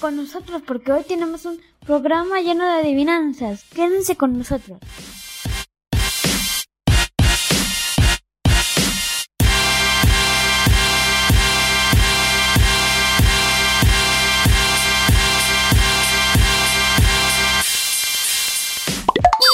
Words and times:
Con 0.00 0.16
nosotros 0.16 0.62
porque 0.66 0.92
hoy 0.92 1.04
tenemos 1.04 1.44
un 1.44 1.60
programa 1.84 2.40
lleno 2.40 2.64
de 2.64 2.80
adivinanzas. 2.80 3.64
Quédense 3.74 4.16
con 4.16 4.38
nosotros. 4.38 4.78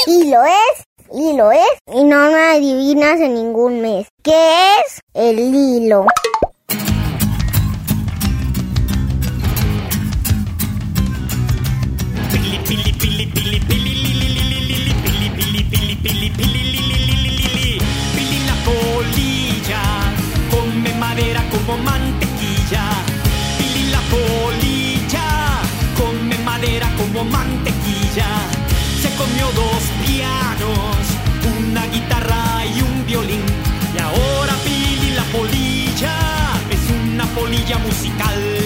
Y 0.06 0.30
lo 0.30 0.44
es, 0.44 0.84
y 1.12 1.36
lo 1.36 1.50
es, 1.50 1.60
y 1.92 2.04
no 2.04 2.30
me 2.30 2.38
adivinas 2.38 3.20
en 3.20 3.34
ningún 3.34 3.80
mes. 3.80 4.06
¿Qué 4.22 4.76
es? 4.78 5.00
El 5.14 5.38
hilo. 5.38 6.06
Pili 16.06 16.30
pili 16.30 16.30
pili 16.30 16.62
pili 16.62 16.62
li, 16.72 16.82
li, 16.86 17.06
li, 17.06 17.16
li, 17.22 17.30
li, 17.36 17.48
li. 17.56 17.78
Pili 18.14 18.38
la 18.46 18.54
polilla 18.66 19.82
come 20.50 20.92
madera 20.94 21.42
como 21.50 21.76
mantequilla. 21.78 22.84
Pili 23.58 23.90
la 23.90 24.00
polilla 24.10 25.26
come 25.98 26.36
madera 26.44 26.88
como 26.96 27.24
mantequilla. 27.24 28.28
Se 29.02 29.10
comió 29.16 29.46
dos 29.62 29.82
pianos, 30.04 31.02
una 31.58 31.86
guitarra 31.86 32.64
y 32.66 32.82
un 32.82 33.06
violín. 33.06 33.44
Y 33.94 33.98
ahora 33.98 34.54
Pili 34.64 35.10
la 35.14 35.24
polilla 35.34 36.16
es 36.70 36.82
una 37.02 37.24
polilla 37.34 37.78
musical. 37.78 38.65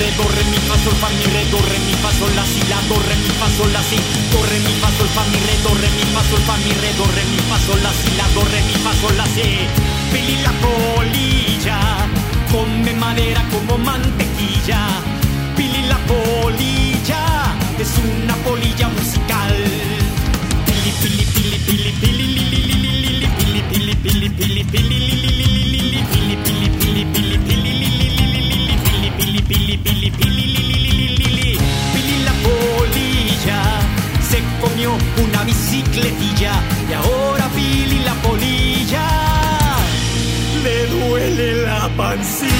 Re, 0.00 0.44
mi, 0.48 0.56
fa, 0.56 0.76
sol, 0.78 0.94
fa, 0.94 1.08
mi, 1.08 1.24
re, 1.24 1.44
do, 1.50 1.58
re, 1.68 1.78
mi, 1.78 1.92
fa, 2.00 2.08
la, 2.34 2.44
si, 2.44 2.66
la, 2.68 2.80
do, 2.88 2.96
re, 2.96 3.14
mi, 3.16 3.28
fa, 3.36 3.48
la, 3.70 3.82
si. 3.82 3.96
Do, 4.30 4.42
re, 4.44 4.58
mi, 4.58 4.72
fa, 4.80 4.88
sol, 4.96 5.08
fa, 5.08 5.22
mi, 5.28 5.38
re, 5.44 5.56
do, 5.62 5.74
re, 5.74 5.88
mi, 5.92 6.04
fa, 6.08 7.58
la, 7.82 7.92
si, 7.92 8.16
la, 8.16 8.24
do, 8.32 8.42
re, 8.44 8.60
mi, 8.62 8.74
fa, 8.80 8.92
la, 9.14 9.26
si. 9.26 9.68
Pili 10.10 10.40
la 10.40 10.52
polilla 10.62 12.08
come 12.50 12.92
madera 12.94 13.44
como 13.50 13.76
mantequilla. 13.76 14.80
Pili 15.54 15.86
la 15.86 15.98
polilla 16.08 17.54
es 17.78 17.92
una 17.98 18.34
polilla 18.36 18.88
musical. 18.88 19.54
Pili 20.64 20.92
pili 21.02 21.24
pili 21.34 21.58
pili 21.66 21.92
pili 22.00 22.26
li, 22.26 22.44
li, 22.48 22.60
li, 22.62 22.80
li, 22.80 22.92
li, 23.02 23.20
li, 23.20 23.28
pili 23.38 23.94
pili 24.02 24.30
pili 24.30 24.64
pili 24.64 24.64
pili 24.64 25.59
comió 34.60 34.96
una 35.24 35.44
bicicletilla 35.44 36.52
y 36.88 36.92
ahora 36.92 37.48
Pili 37.54 38.00
la 38.04 38.14
polilla 38.14 39.06
le 40.62 40.86
duele 40.86 41.62
la 41.62 41.88
pancilla. 41.96 42.50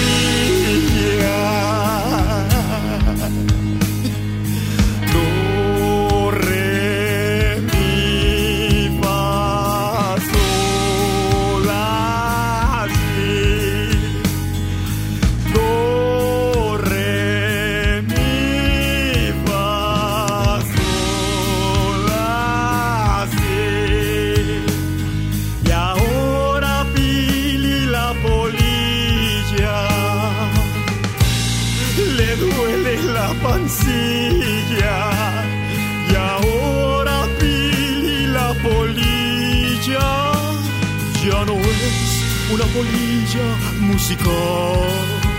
Ya 41.25 41.45
no 41.45 41.53
es 41.53 42.51
una 42.51 42.65
polilla 42.67 43.57
musical. 43.81 45.31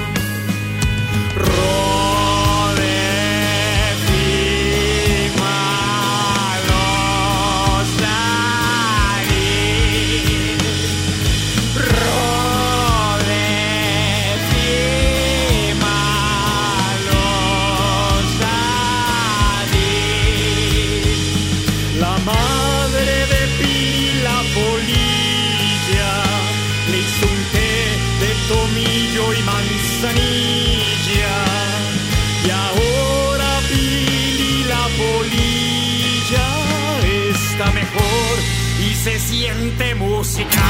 Se 39.04 39.18
siente 39.18 39.96
musical. 39.96 40.62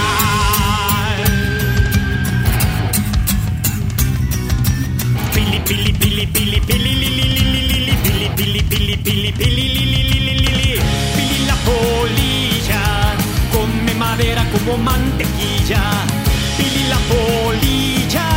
Pili 5.33 5.59
pili 5.67 5.93
pili 5.93 6.27
pili 6.27 6.61
pili 6.61 6.95
li, 6.95 7.09
li, 7.09 7.27
li, 7.27 7.41
li, 7.51 7.61
li, 7.67 7.79
li, 7.87 7.95
pili 8.03 8.29
pili 8.35 8.63
pili 8.63 8.97
pili 9.03 9.33
pili 9.33 9.67
li, 9.73 9.85
li, 9.85 10.03
li, 10.03 10.19
li, 10.19 10.35
li, 10.39 10.51
li. 10.59 10.79
Pili 11.15 11.45
la 11.45 11.57
polilla 11.65 13.15
come 13.51 13.93
madera 13.95 14.45
como 14.53 14.77
mantequilla. 14.77 15.81
Pili 16.57 16.87
la 16.87 16.99
polilla 17.11 18.29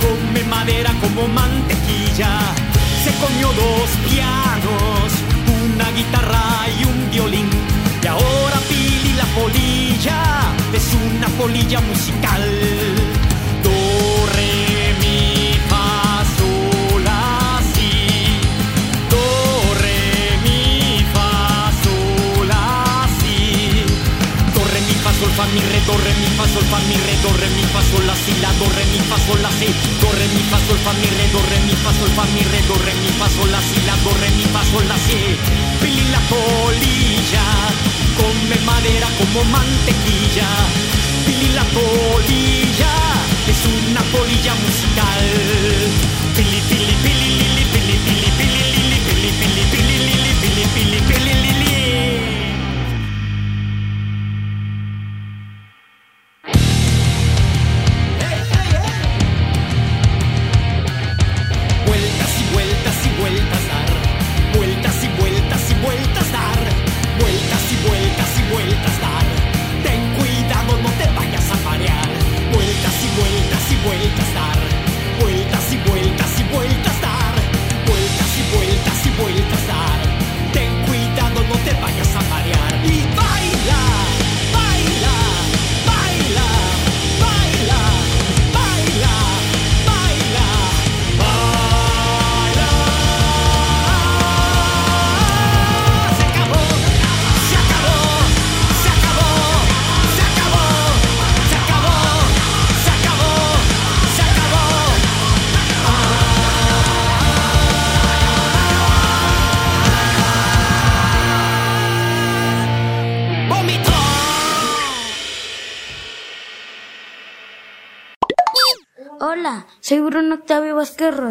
come 0.00 0.44
madera 0.44 0.92
como 1.00 1.26
mantequilla. 1.26 2.30
Se 3.02 3.10
comió 3.14 3.48
dos 3.48 3.90
pianos, 4.08 5.10
una 5.64 5.90
guitarra 5.90 6.68
y 6.78 6.84
un 6.84 7.10
violín. 7.10 7.50
Y 8.04 8.06
ahora 8.06 8.58
Pili 8.68 9.14
la 9.14 9.24
polilla 9.34 10.52
es 10.74 10.92
una 10.92 11.26
polilla 11.38 11.80
musical. 11.80 12.44
Do, 13.62 13.70
re, 14.36 14.94
mi, 15.00 15.56
fa, 15.70 16.22
sol, 16.36 17.02
la, 17.02 17.62
si. 17.72 18.36
Do, 19.08 19.24
re, 19.80 20.36
mi, 20.44 21.02
fa, 21.14 21.72
sol, 21.82 22.46
la, 22.46 23.08
si. 23.20 23.86
Do, 24.52 24.62
re, 24.68 24.80
mi, 24.82 24.92
fa, 25.00 25.10
sol, 25.14 25.30
fa, 25.30 25.46
mi, 25.46 25.60
re, 25.60 25.80
do, 25.86 25.96
re, 25.96 26.12
mi, 26.20 26.28
fa, 26.36 26.46
sol, 26.46 26.64
fa, 26.64 26.78
mi, 26.84 26.96
re, 27.06 27.16
do, 27.22 27.32
re, 27.40 27.48
mi, 27.56 27.62
fa, 27.72 27.80
sol, 27.88 28.04
la, 28.04 28.14
si, 28.14 28.38
la, 28.42 28.52
do, 28.60 28.68
re, 28.68 28.84
mi, 28.92 29.00
fa, 29.08 29.16
sol, 29.24 29.40
la, 29.40 29.50
si. 29.50 29.72
Do, 30.02 30.12
re, 30.12 30.26
mi, 30.28 30.42
fa, 30.52 30.58
sol, 30.68 30.76
fa, 30.84 30.92
mi, 30.92 31.08
re, 31.08 31.26
do, 31.32 31.40
re, 31.48 31.58
mi, 31.64 31.72
fa, 31.72 31.90
sol, 31.96 32.10
fa, 32.12 32.24
mi, 32.34 32.42
re, 32.52 32.60
do, 32.68 32.76
re, 32.84 32.92
mi, 33.00 33.08
fa, 33.16 33.28
sol, 33.30 33.50
la, 33.50 33.60
si, 33.64 33.80
la, 33.86 33.96
do, 34.04 34.12
re, 34.20 34.28
mi, 34.36 34.44
fa, 34.52 34.62
sol, 34.70 34.86
la, 34.92 34.98
si. 35.08 35.73
Pili 35.84 36.10
la 36.10 36.20
polilla, 36.30 37.44
come 38.16 38.56
madera 38.64 39.06
como 39.18 39.44
mantequilla. 39.44 40.48
Pili 41.26 41.52
la 41.52 41.62
polilla, 41.64 42.94
es 43.46 43.66
una 43.66 44.00
polilla 44.04 44.54
musical. 44.54 44.83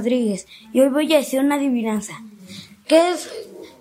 Y 0.05 0.79
hoy 0.79 0.89
voy 0.89 1.13
a 1.13 1.17
decir 1.17 1.39
una 1.39 1.55
adivinanza. 1.55 2.13
¿Qué 2.87 3.11
es, 3.11 3.29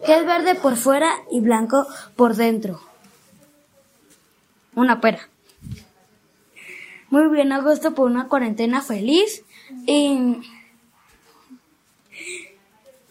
qué 0.06 0.16
es 0.16 0.26
verde 0.26 0.54
por 0.54 0.76
fuera 0.76 1.10
y 1.30 1.40
blanco 1.40 1.86
por 2.16 2.36
dentro? 2.36 2.80
Una 4.74 5.00
pera. 5.00 5.28
Muy 7.10 7.28
bien, 7.28 7.52
agosto 7.52 7.94
por 7.94 8.10
una 8.10 8.28
cuarentena 8.28 8.80
feliz 8.80 9.44
y, 9.86 10.40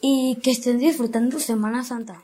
y 0.01 0.37
que 0.41 0.51
estén 0.51 0.79
disfrutando 0.79 1.39
Semana 1.39 1.83
Santa. 1.83 2.23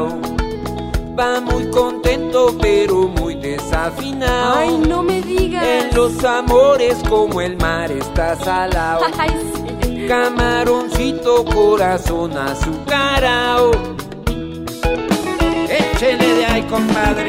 Va 0.00 1.40
muy 1.40 1.68
contento 1.70 2.56
pero 2.60 3.08
muy 3.08 3.34
desafinado. 3.34 4.54
Ay, 4.56 4.78
no 4.88 5.02
me 5.02 5.20
digas. 5.20 5.62
En 5.64 5.94
los 5.94 6.24
amores 6.24 6.96
como 7.08 7.40
el 7.42 7.56
mar 7.58 7.92
está 7.92 8.34
salado. 8.36 9.04
Ay, 9.18 9.30
sí. 9.84 10.06
Camaroncito 10.08 11.44
corazón 11.44 12.36
azucarao 12.36 13.70
Échele 15.68 16.34
de 16.34 16.46
ahí, 16.46 16.62
compadre. 16.62 17.28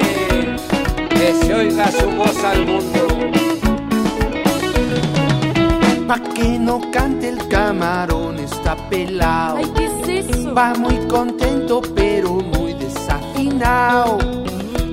Que 1.10 1.34
se 1.34 1.54
oiga 1.54 1.92
su 1.92 2.10
voz 2.12 2.44
al 2.44 2.66
mundo 2.66 3.43
Pa' 6.08 6.20
que 6.20 6.60
no 6.60 6.82
cante 6.92 7.30
el 7.30 7.48
camarón 7.48 8.38
está 8.38 8.76
pelado. 8.90 9.58
Ay, 9.58 9.72
¿qué 9.76 9.86
es 9.86 10.30
eso? 10.30 10.54
Va 10.54 10.74
muy 10.74 10.98
contento 11.08 11.82
pero 11.96 12.34
muy 12.34 12.74
desafinado. 12.74 14.18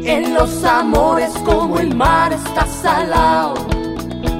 En 0.04 0.34
los 0.34 0.64
amores 0.64 1.32
como 1.44 1.78
el 1.78 1.94
mar 1.96 2.32
está 2.32 2.64
salado. 2.66 3.54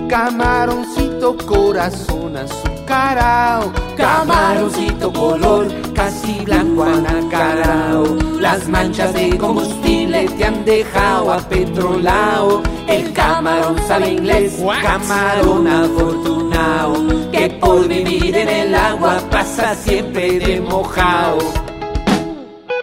Camaroncito 0.08 1.37
corazón 1.46 2.37
azucarao. 2.37 3.72
Camaroncito 3.96 5.12
color 5.12 5.67
casi 5.93 6.40
blanco 6.44 6.84
anacarao 6.84 8.17
Las 8.38 8.67
manchas 8.67 9.12
de 9.12 9.37
combustible 9.37 10.26
te 10.38 10.44
han 10.46 10.64
dejado 10.64 11.32
apetrolao 11.32 12.62
El 12.87 13.12
camarón 13.12 13.76
sabe 13.87 14.12
inglés, 14.12 14.58
camarón 14.82 15.69
afortunado 15.69 16.40
Que 17.33 17.49
por 17.61 17.89
vivir 17.89 18.37
en 18.37 18.49
el 18.49 18.75
agua 18.75 19.19
pasa 19.31 19.75
siempre 19.75 20.39
de 20.39 20.61
mojao. 20.61 21.39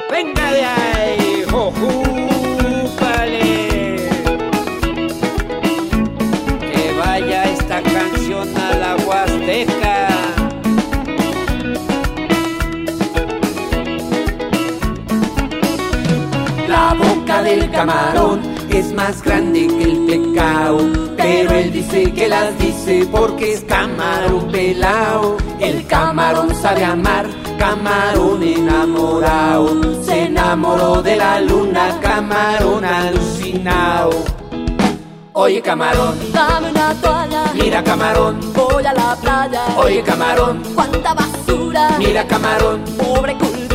Venga 0.10 0.52
de 0.52 0.66
ahí, 0.66 1.44
jojúpale 1.52 1.98
Que 6.72 6.96
vaya 7.00 7.44
esta 7.44 7.82
canción 7.82 8.48
a 8.58 8.76
la 8.78 8.96
Huasteca. 9.06 10.08
La 16.68 16.94
boca 16.96 17.44
del 17.44 17.70
camarón 17.70 18.57
es 18.80 18.94
más 18.94 19.22
grande 19.24 19.68
que 19.68 19.84
el 19.84 19.98
pecado, 20.06 20.78
pero 21.18 21.52
él 21.52 21.72
dice 21.72 22.12
que 22.14 22.28
las 22.28 22.58
dice 22.60 23.08
porque 23.12 23.54
es 23.54 23.62
camarón 23.64 24.50
pelao. 24.52 25.38
El 25.60 25.86
camarón 25.88 26.54
sabe 26.56 26.84
amar, 26.86 27.26
camarón 27.58 28.44
enamorado. 28.44 30.04
Se 30.04 30.24
enamoró 30.26 31.02
de 31.02 31.16
la 31.16 31.40
luna, 31.42 32.00
camarón 32.02 32.86
alucinado. 32.86 34.12
Oye 35.34 35.62
camarón, 35.62 36.16
Dame 36.34 36.72
una 36.72 36.94
toalla. 36.96 37.44
mira 37.54 37.84
camarón, 37.84 38.40
Voy 38.54 38.84
a 38.86 38.94
la 38.94 39.16
playa. 39.22 39.62
oye 39.78 40.02
camarón, 40.02 40.64
Cuánta 40.74 41.14
basura. 41.14 41.90
mira 42.00 42.26
camarón, 42.26 42.84
Pobre 42.98 43.36
cultura. 43.38 43.67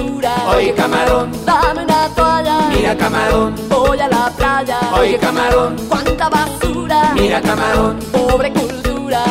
Oye 0.54 0.74
camarón, 0.74 1.30
Dame 1.44 1.84
una 1.84 2.08
toalla. 2.14 2.58
mira 2.74 2.96
camarón, 2.96 3.54
Voy 3.68 4.00
a 4.00 4.08
la 4.08 4.30
playa. 4.36 4.78
oye 4.98 5.18
camarón, 5.18 5.76
Cuánta 5.88 6.28
basura. 6.28 7.12
mira 7.14 7.40
camarón. 7.40 7.98
Pobre 8.12 8.52
cultura. 8.52 9.24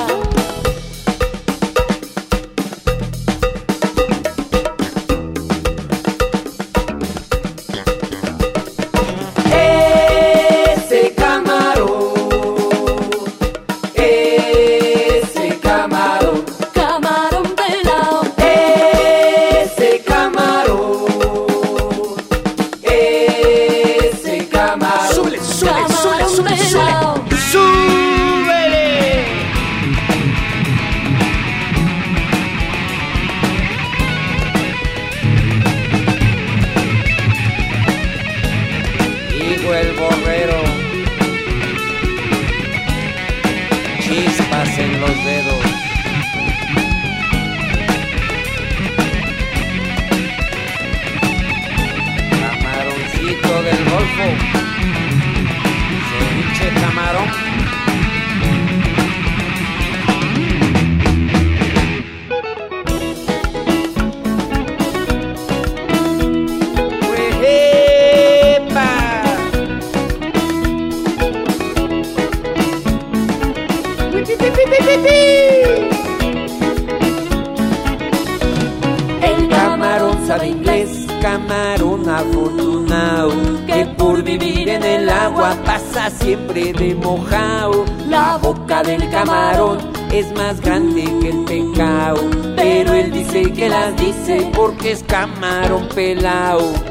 Camarón 81.22 82.10
afortunado 82.10 83.32
que 83.66 83.86
por 83.98 84.24
vivir 84.24 84.70
en 84.70 84.84
el 84.84 85.10
agua 85.10 85.56
pasa 85.64 86.10
siempre 86.10 86.74
de 86.74 86.96
mojado. 86.96 87.86
La 88.10 88.38
boca 88.38 88.84
del 88.84 89.10
camarón 89.10 89.78
es 90.12 90.32
más 90.34 90.60
grande 90.60 91.04
que 91.22 91.30
el 91.30 91.46
pecado, 91.46 92.30
pero 92.56 92.94
él 92.94 93.12
dice 93.12 93.54
que 93.54 93.70
las 93.70 93.96
dice 93.96 94.52
porque 94.54 94.92
es 94.92 95.04
camarón 95.04 95.88
pelao. 95.96 96.91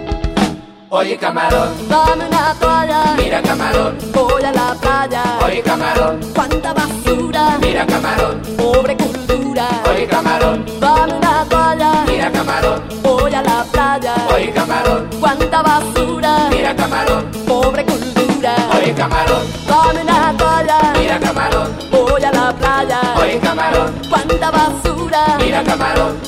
Oye 0.93 1.17
camarón, 1.17 1.69
dame 1.89 2.27
una 2.27 2.53
toalla. 2.59 3.15
Mira 3.17 3.41
camarón, 3.43 3.97
voy 4.13 4.43
a 4.43 4.51
la 4.51 4.75
playa. 4.75 5.23
Oye 5.45 5.63
camarón, 5.63 6.19
cuánta 6.35 6.73
basura. 6.73 7.59
Mira 7.61 7.87
camarón, 7.87 8.43
pobre 8.57 8.97
cultura. 8.97 9.69
Oye 9.89 10.07
camarón, 10.09 10.67
dame 10.81 11.15
una 11.15 11.45
toalla. 11.49 12.05
Mira 12.09 12.33
camarón, 12.33 12.83
voy 13.05 13.33
a 13.33 13.41
la 13.43 13.65
playa. 13.71 14.15
Oye 14.35 14.51
camarón, 14.53 15.09
cuánta 15.21 15.63
basura. 15.63 16.49
Mira 16.51 16.75
camarón, 16.75 17.31
pobre 17.47 17.85
cultura. 17.85 18.55
Oye 18.77 18.93
camarón, 18.93 19.43
dame 19.69 20.03
una 20.03 20.37
toalla. 20.37 20.93
Mira 20.99 21.21
camarón, 21.21 21.69
voy 21.93 22.25
a 22.25 22.33
la 22.33 22.53
playa. 22.53 23.01
Oye 23.23 23.39
camarón, 23.39 23.93
cuánta 24.09 24.51
basura. 24.51 25.37
Mira 25.39 25.63
camarón, 25.63 26.19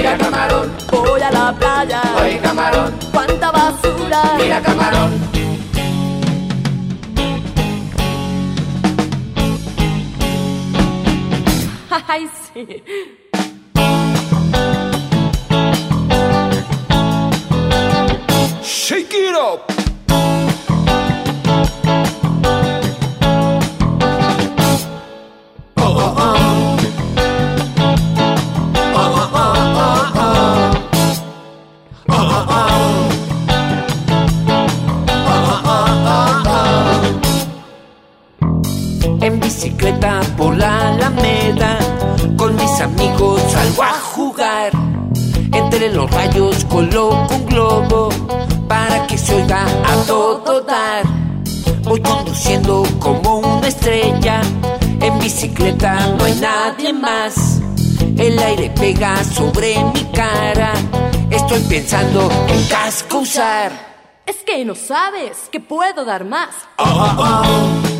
Mira 0.00 0.16
camarón, 0.16 0.72
voy 0.90 1.20
a 1.20 1.30
la 1.30 1.52
playa. 1.52 2.00
Oye 2.22 2.38
camarón, 2.38 2.94
cuánta 3.12 3.50
basura. 3.50 4.22
Mira 4.38 4.62
camarón. 4.62 5.10
Ay, 12.08 12.30
sí. 12.54 12.82
Shake 18.62 19.12
it 19.12 19.36
up. 19.36 19.79
En 39.22 39.38
bicicleta 39.38 40.20
por 40.36 40.56
la 40.56 40.94
alameda, 40.94 41.78
con 42.38 42.56
mis 42.56 42.80
amigos 42.80 43.42
salgo 43.52 43.82
a 43.82 43.92
jugar. 44.14 44.72
Entre 45.52 45.92
los 45.92 46.10
rayos 46.10 46.64
coloco 46.64 47.34
un 47.34 47.46
globo 47.46 48.08
para 48.66 49.06
que 49.06 49.18
se 49.18 49.34
oiga 49.34 49.64
a 49.64 49.94
todo 50.06 50.62
dar. 50.62 51.04
Voy 51.82 52.00
conduciendo 52.00 52.82
como 52.98 53.40
una 53.40 53.68
estrella, 53.68 54.40
en 55.00 55.18
bicicleta 55.18 56.06
no 56.16 56.24
hay 56.24 56.34
nadie 56.36 56.92
más. 56.94 57.60
El 58.16 58.38
aire 58.38 58.70
pega 58.70 59.22
sobre 59.22 59.84
mi 59.92 60.04
cara, 60.14 60.72
estoy 61.30 61.60
pensando 61.64 62.30
en 62.48 62.64
casco 62.68 63.18
usar. 63.18 63.70
Es 64.24 64.36
que 64.46 64.64
no 64.64 64.74
sabes 64.74 65.48
que 65.50 65.60
puedo 65.60 66.06
dar 66.06 66.24
más. 66.24 66.54
Oh, 66.78 66.84
oh, 66.84 67.16
oh. 67.18 67.99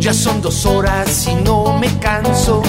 Ya 0.00 0.14
son 0.14 0.40
dos 0.40 0.66
horas 0.66 1.26
y 1.26 1.34
no 1.44 1.78
me 1.78 1.88
canso. 1.98 2.62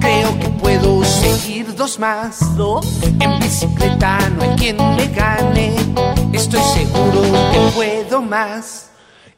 Creo 0.00 0.38
que 0.40 0.48
puedo 0.60 1.04
seguir 1.04 1.74
dos 1.74 1.98
más. 1.98 2.56
¿Dos? 2.56 2.84
En 3.20 3.38
bicicleta 3.38 4.18
no 4.30 4.42
hay 4.42 4.56
quien 4.56 4.76
me 4.96 5.06
gane. 5.06 5.74
Estoy 6.32 6.60
seguro 6.74 7.22
que 7.52 7.58
puedo 7.74 8.20
más. 8.20 8.90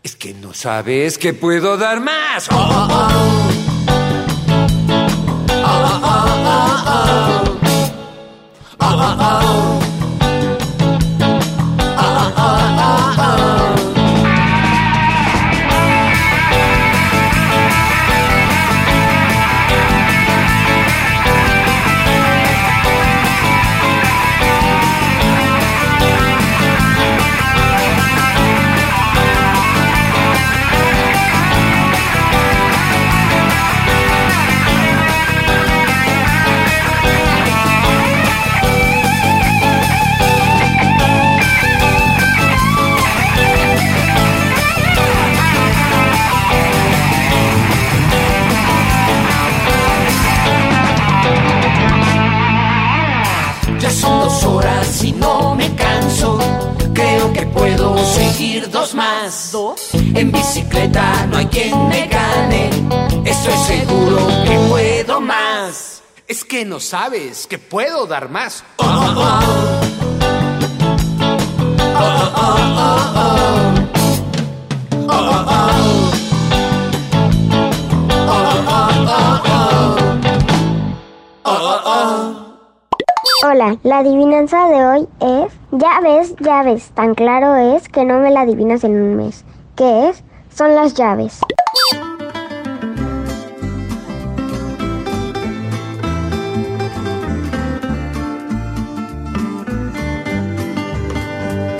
Es 0.03 0.17
que 0.17 0.35
no 0.35 0.53
sabes 0.53 1.19
que 1.19 1.33
puedo 1.33 1.77
dar 1.77 2.01
más. 2.01 2.49
Oh, 2.51 2.57
oh, 2.57 2.89
oh. 2.91 3.54
Ya 7.07 7.35
dos 58.71 58.95
más. 58.95 59.53
¿Dos? 59.53 59.95
En 59.95 60.33
bicicleta 60.33 61.27
no 61.27 61.37
hay 61.39 61.47
quien 61.47 61.89
me 61.89 62.07
gane. 62.07 62.71
Estoy 63.25 63.55
seguro 63.67 64.27
que 64.45 64.59
puedo 64.69 65.21
más. 65.21 66.03
Es 66.27 66.45
que 66.45 66.65
no 66.65 66.81
sabes 66.81 67.47
que 67.47 67.59
puedo 67.59 68.07
dar 68.07 68.29
más. 68.29 68.65
Oh, 68.79 68.85
oh, 68.85 69.15
oh. 69.17 69.81
Oh, 71.97 72.33
oh, 72.37 72.57
oh, 72.77 73.13
oh. 73.17 73.75
Oh, 81.47 81.53
oh, 81.55 81.81
oh. 81.85 82.45
Hola, 83.47 83.77
la 83.83 83.99
adivinanza 83.99 84.67
de 84.69 84.87
hoy 84.87 85.09
es, 85.21 85.53
ya 85.79 86.01
ves, 86.01 86.35
ya 86.41 86.65
tan 86.95 87.15
claro 87.15 87.57
es 87.57 87.89
que 87.89 88.05
no 88.05 88.19
me 88.19 88.31
la 88.31 88.43
adivinas 88.43 88.85
en 88.85 88.93
un 88.93 89.17
mes. 89.17 89.45
¿Qué 89.75 90.09
es? 90.09 90.23
Son 90.55 90.75
las 90.75 90.95
llaves. 90.95 91.41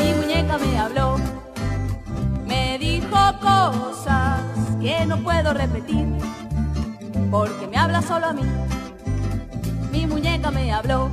Mi 0.01 0.15
muñeca 0.15 0.59
me 0.59 0.79
habló, 0.79 1.17
me 2.47 2.79
dijo 2.79 3.17
cosas 3.41 4.41
que 4.81 5.07
no 5.07 5.19
puedo 5.19 5.55
repetir, 5.55 6.09
porque 7.31 7.69
me 7.69 7.77
habla 7.77 8.03
solo 8.03 8.27
a 8.27 8.33
mí. 8.33 8.43
Mi 9.93 10.07
muñeca 10.09 10.51
me 10.51 10.73
habló, 10.73 11.11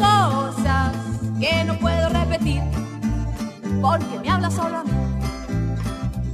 cosas 0.00 0.92
que 1.38 1.64
no 1.64 1.74
puedo 1.78 2.08
repetir, 2.08 2.62
porque 3.80 4.18
me 4.22 4.30
habla 4.30 4.50
solo 4.50 4.78
a 4.78 4.84
mí. 4.84 4.90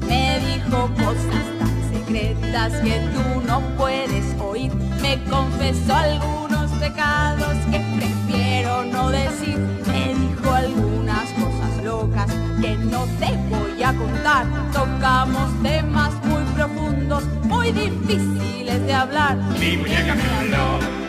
Me 0.06 0.40
dijo 0.40 0.88
cosas 0.94 1.44
tan 1.58 1.76
secretas 1.92 2.72
que 2.82 3.00
tú 3.14 3.46
no 3.46 3.60
puedes 3.76 4.24
oír, 4.40 4.72
me 5.02 5.22
confesó 5.24 5.94
algunos 5.94 6.70
pecados 6.72 7.56
que 7.70 7.80
prefiero 7.96 8.84
no 8.84 9.10
decir, 9.10 9.58
me 9.86 10.14
dijo 10.14 10.52
algunas 10.52 11.28
cosas 11.32 11.84
locas 11.84 12.30
que 12.60 12.76
no 12.76 13.04
te 13.20 13.36
voy 13.50 13.82
a 13.82 13.92
contar, 13.92 14.46
tocamos 14.72 15.62
temas 15.62 16.12
muy 16.24 16.42
profundos, 16.54 17.24
muy 17.44 17.72
difíciles 17.72 18.86
de 18.86 18.92
hablar. 18.92 19.36
Mi 19.58 19.76
muñeca 19.76 20.14
me 20.14 21.05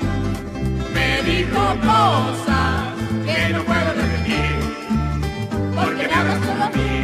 me 0.98 1.22
dijo 1.32 1.62
cosas 1.94 2.76
que 3.26 3.54
no 3.54 3.64
puedo 3.64 3.90
repetir, 4.02 4.56
porque 5.76 6.08
me 6.08 6.14
habla 6.14 6.36
solo 6.46 6.64
a 6.64 6.70
mí. 6.70 6.96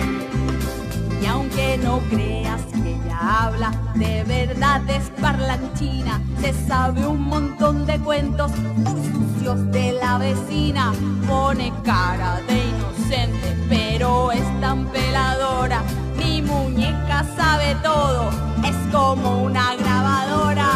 Y 1.22 1.26
aunque 1.26 1.78
no 1.84 2.00
creas 2.10 2.62
que 2.74 2.90
ella 2.96 3.18
habla, 3.46 3.72
de 3.96 4.24
verdad 4.24 4.82
es 4.90 5.06
parlanchina, 5.22 6.22
se 6.42 6.54
sabe 6.68 7.06
un 7.06 7.22
montón 7.22 7.86
de 7.86 8.00
cuentos 8.00 8.52
sucios 8.52 9.72
de 9.72 9.92
la 9.94 10.18
vecina 10.18 10.94
pone 11.28 11.72
cara 11.84 12.42
de 12.48 12.58
inocente, 12.72 13.48
pero 13.70 14.32
es 14.32 14.48
tan 14.62 14.88
peladora. 14.88 15.82
Mi 16.18 16.42
muñeca 16.42 17.26
sabe 17.36 17.76
todo, 17.84 18.30
es 18.64 18.78
como 18.92 19.44
una 19.44 19.76
grabadora. 19.76 20.68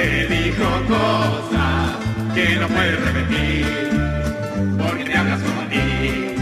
Te 0.00 0.26
dijo 0.28 0.64
cosas 0.88 1.98
que 2.34 2.56
no 2.56 2.66
puedes 2.68 2.98
repetir, 3.04 3.66
porque 4.78 5.04
te 5.04 5.16
hablas 5.16 5.40
como 5.42 5.60
a 5.60 5.68
ti, 5.68 6.36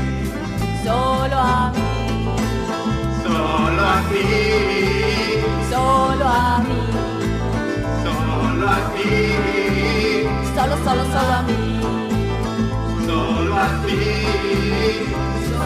Solo 0.85 1.39
a 1.39 1.73
mí, 1.75 1.91
solo 3.25 3.83
a 3.83 4.01
ti, 4.11 4.27
solo 5.71 6.29
a 6.29 6.59
mí, 6.69 6.83
solo 8.05 8.71
a 8.71 8.79
ti, 8.95 9.13
solo, 10.55 10.75
solo, 10.85 11.03
solo 11.15 11.33
a 11.39 11.43
mí, 11.49 11.81
solo 13.07 13.53
a 13.57 13.69
ti, 13.85 14.01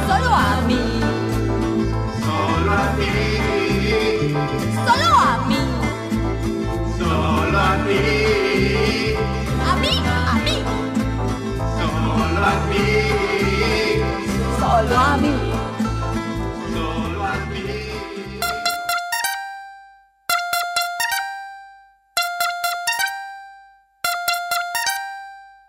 solo 0.08 0.30
a 0.34 0.62
mí, 0.68 0.82
solo 2.24 2.72
a 2.72 2.84
ti, 2.98 3.14
solo 4.86 5.08
a 5.14 5.46
mí, 5.48 5.51
a 7.72 7.76
ti, 7.86 9.14
a 9.68 9.76
mí, 9.82 9.94
a 10.06 10.36
mí, 10.44 10.56
solo 11.78 12.40
a 12.44 12.54
ti, 12.68 12.84
solo 14.60 14.98
a 14.98 15.16
mí. 15.22 15.32
solo 16.72 17.24
a 17.24 17.34
ti. 17.50 17.64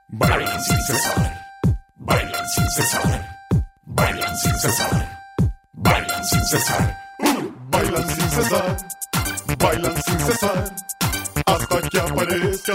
Bailan 0.10 0.62
sin 0.66 0.82
cesar, 0.88 1.20
bailan 1.96 2.48
sin 2.54 2.70
cesar, 2.76 3.10
bailan 3.84 4.38
sin 4.42 4.56
cesar, 4.60 4.94
bailan 5.74 6.24
sin 6.26 6.46
cesar, 6.52 6.84
uh, 7.20 7.44
bailan 7.72 8.10
sin 8.10 8.30
cesar, 8.36 8.78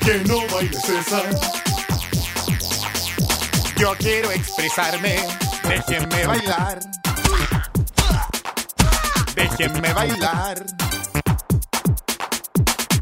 Que 0.00 0.18
no 0.26 0.46
baile 0.48 0.80
César. 0.80 1.30
Yo 3.76 3.94
quiero 3.98 4.30
expresarme. 4.30 5.16
Déjenme 5.68 6.26
bailar. 6.26 6.80
Déjenme 9.34 9.92
bailar. 9.92 10.66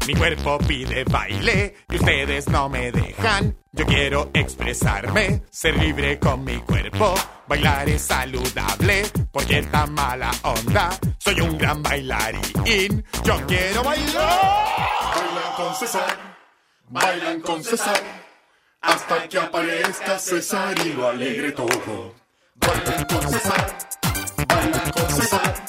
Mi 0.07 0.15
cuerpo 0.15 0.57
pide 0.59 1.03
baile 1.03 1.75
y 1.89 1.95
ustedes 1.95 2.47
no 2.47 2.67
me 2.69 2.91
dejan. 2.91 3.55
Yo 3.71 3.85
quiero 3.85 4.31
expresarme, 4.33 5.43
ser 5.51 5.77
libre 5.77 6.17
con 6.17 6.43
mi 6.43 6.57
cuerpo. 6.61 7.13
Bailar 7.47 7.87
es 7.89 8.01
saludable 8.01 9.03
porque 9.31 9.59
está 9.59 9.85
mala 9.85 10.31
onda. 10.43 10.89
Soy 11.19 11.39
un 11.41 11.57
gran 11.57 11.83
bailarín. 11.83 13.03
Yo 13.23 13.45
quiero 13.45 13.83
bailar. 13.83 14.39
Bailan 15.15 15.53
con 15.55 15.75
César, 15.75 16.17
bailan 16.89 17.41
con 17.41 17.63
César. 17.63 18.01
Hasta 18.81 19.27
que 19.27 19.39
aparezca 19.39 20.19
César 20.19 20.75
y 20.85 20.93
lo 20.93 21.09
alegre 21.09 21.51
todo. 21.51 22.15
Bailan 22.55 23.05
con 23.05 23.31
César, 23.31 23.77
bailan 24.47 24.91
con 24.91 25.09
César. 25.09 25.65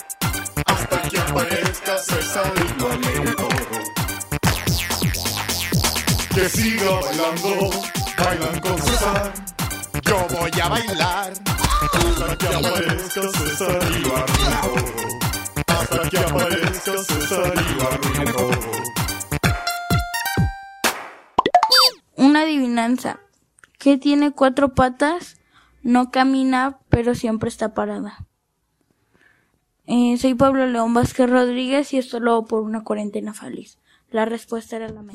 Hasta 0.67 1.03
que 1.09 1.19
aparezca 1.19 1.99
César 1.99 2.53
y 2.57 2.81
lo 2.81 2.93
alegre 2.93 3.35
todo 3.35 3.51
que 6.35 6.49
siga 6.49 6.91
bailando, 7.01 7.71
bailan 8.17 8.61
con 8.61 8.83
César. 8.83 9.33
Yo 10.03 10.27
voy 10.31 10.51
a 10.63 10.69
bailar 10.69 11.33
hasta 11.93 12.37
que 12.39 12.47
aparezca 12.47 13.23
César 13.33 13.79
y 13.91 13.99
lo 13.99 14.17
arruine 14.17 14.57
todo. 14.63 14.85
Hasta 15.67 16.09
que 16.09 16.19
aparezca 16.19 16.93
César 17.05 17.53
y 17.57 17.75
lo 17.75 17.89
arruine 17.89 18.33
todo. 18.33 19.10
Una 22.21 22.43
adivinanza. 22.43 23.19
que 23.79 23.97
tiene 23.97 24.31
cuatro 24.31 24.75
patas? 24.75 25.39
No 25.83 26.11
camina, 26.11 26.79
pero 26.91 27.15
siempre 27.15 27.49
está 27.49 27.73
parada. 27.73 28.27
Eh, 29.87 30.19
soy 30.19 30.35
Pablo 30.35 30.67
León 30.67 30.93
Vázquez 30.93 31.31
Rodríguez 31.31 31.95
y 31.95 31.97
esto 31.97 32.21
lo 32.21 32.33
hago 32.33 32.45
por 32.45 32.61
una 32.61 32.85
cuarentena 32.85 33.33
feliz. 33.33 33.79
La 34.11 34.27
respuesta 34.27 34.77
era 34.77 34.91
la 34.91 35.01
misma. 35.01 35.15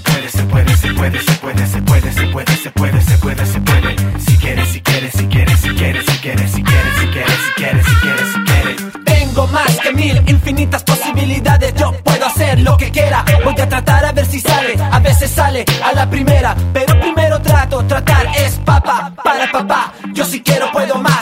Se 0.00 0.10
puede, 0.10 0.30
se 0.30 0.42
puede, 0.44 0.76
se 0.76 0.92
puede, 0.94 1.20
se 1.20 1.34
puede, 1.34 1.66
se 1.66 1.82
puede, 1.82 2.12
se 2.12 2.26
puede, 2.26 2.56
se 2.56 2.70
puede, 2.70 3.00
se 3.02 3.18
puede, 3.18 3.46
se 3.46 3.60
puede. 3.60 3.96
Si 4.18 4.38
quieres, 4.38 4.68
si 4.68 4.80
quieres, 4.80 5.12
si 5.12 5.26
quieres, 5.26 5.60
si 5.60 5.68
quieres, 5.74 6.04
si 6.06 6.18
quieres, 6.18 6.50
si 6.50 6.62
quieres, 6.62 6.94
si 6.98 7.06
quieres, 7.06 7.36
si 7.44 7.52
quieres, 7.54 7.86
si 7.86 7.94
quieres, 7.96 8.32
si 8.32 8.40
quieres. 8.44 9.04
Tengo 9.04 9.46
más 9.48 9.78
que 9.78 9.92
mil 9.92 10.16
infinitas 10.26 10.82
posibilidades. 10.84 11.74
Yo 11.74 11.92
puedo 12.02 12.26
hacer 12.26 12.60
lo 12.60 12.78
que 12.78 12.90
quiera. 12.90 13.26
Voy 13.44 13.54
a 13.60 13.68
tratar 13.68 14.06
a 14.06 14.12
ver 14.12 14.24
si 14.24 14.40
sale. 14.40 14.74
A 14.90 15.00
veces 15.00 15.30
sale 15.30 15.66
a 15.84 15.92
la 15.92 16.08
primera. 16.08 16.56
Pero 16.72 16.98
primero 16.98 17.38
trato. 17.42 17.84
Tratar 17.84 18.26
es 18.38 18.54
papá 18.64 19.12
para 19.22 19.52
papá. 19.52 19.92
Yo 20.14 20.24
si 20.24 20.40
quiero 20.42 20.72
puedo 20.72 20.96
más. 20.96 21.19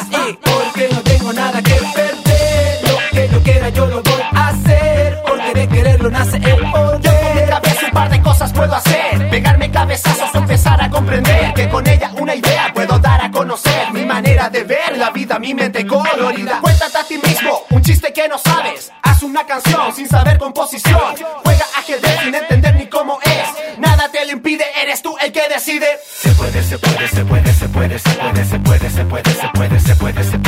Pegarme 9.69 9.71
cabezazos 9.71 10.35
empezar 10.35 10.83
a 10.83 10.91
comprender. 10.91 11.53
Que 11.55 11.69
con 11.69 11.87
ella 11.87 12.11
una 12.19 12.35
idea 12.35 12.71
puedo 12.75 12.99
dar 12.99 13.23
a 13.23 13.31
conocer. 13.31 13.93
Mi 13.93 14.05
manera 14.05 14.49
de 14.51 14.65
ver 14.65 14.97
la 14.97 15.11
vida, 15.11 15.39
mi 15.39 15.55
mente 15.55 15.87
colorida. 15.87 16.61
Cuéntate 16.61 16.99
a 16.99 17.05
ti 17.05 17.19
mismo 17.19 17.63
un 17.71 17.83
chiste 17.83 18.13
que 18.13 18.29
no 18.29 18.39
sabes. 18.39 18.91
Haz 19.03 19.23
una 19.23 19.45
canción 19.47 19.95
sin 19.95 20.09
saber 20.09 20.39
composición. 20.39 21.15
Juega 21.45 21.65
ajedrez 21.77 22.21
sin 22.23 22.35
entender 22.35 22.75
ni 22.77 22.87
cómo 22.87 23.19
es. 23.23 23.79
Nada 23.79 24.09
te 24.11 24.25
lo 24.27 24.33
impide, 24.33 24.65
eres 24.83 25.03
tú 25.03 25.17
el 25.21 25.33
que 25.33 25.49
decide. 25.49 25.87
Se 26.05 26.31
puede, 26.31 26.63
se 26.63 26.79
puede, 26.79 27.09
se 27.09 27.25
puede, 27.25 27.53
se 27.53 27.69
puede, 27.69 27.99
se 27.99 28.15
puede, 28.19 28.45
se 28.45 28.59
puede, 28.59 28.91
se 28.91 29.05
puede, 29.05 29.31
se 29.31 29.49
puede, 29.49 29.81
se 29.81 29.95
puede, 29.97 30.25
se 30.25 30.39
puede. 30.39 30.48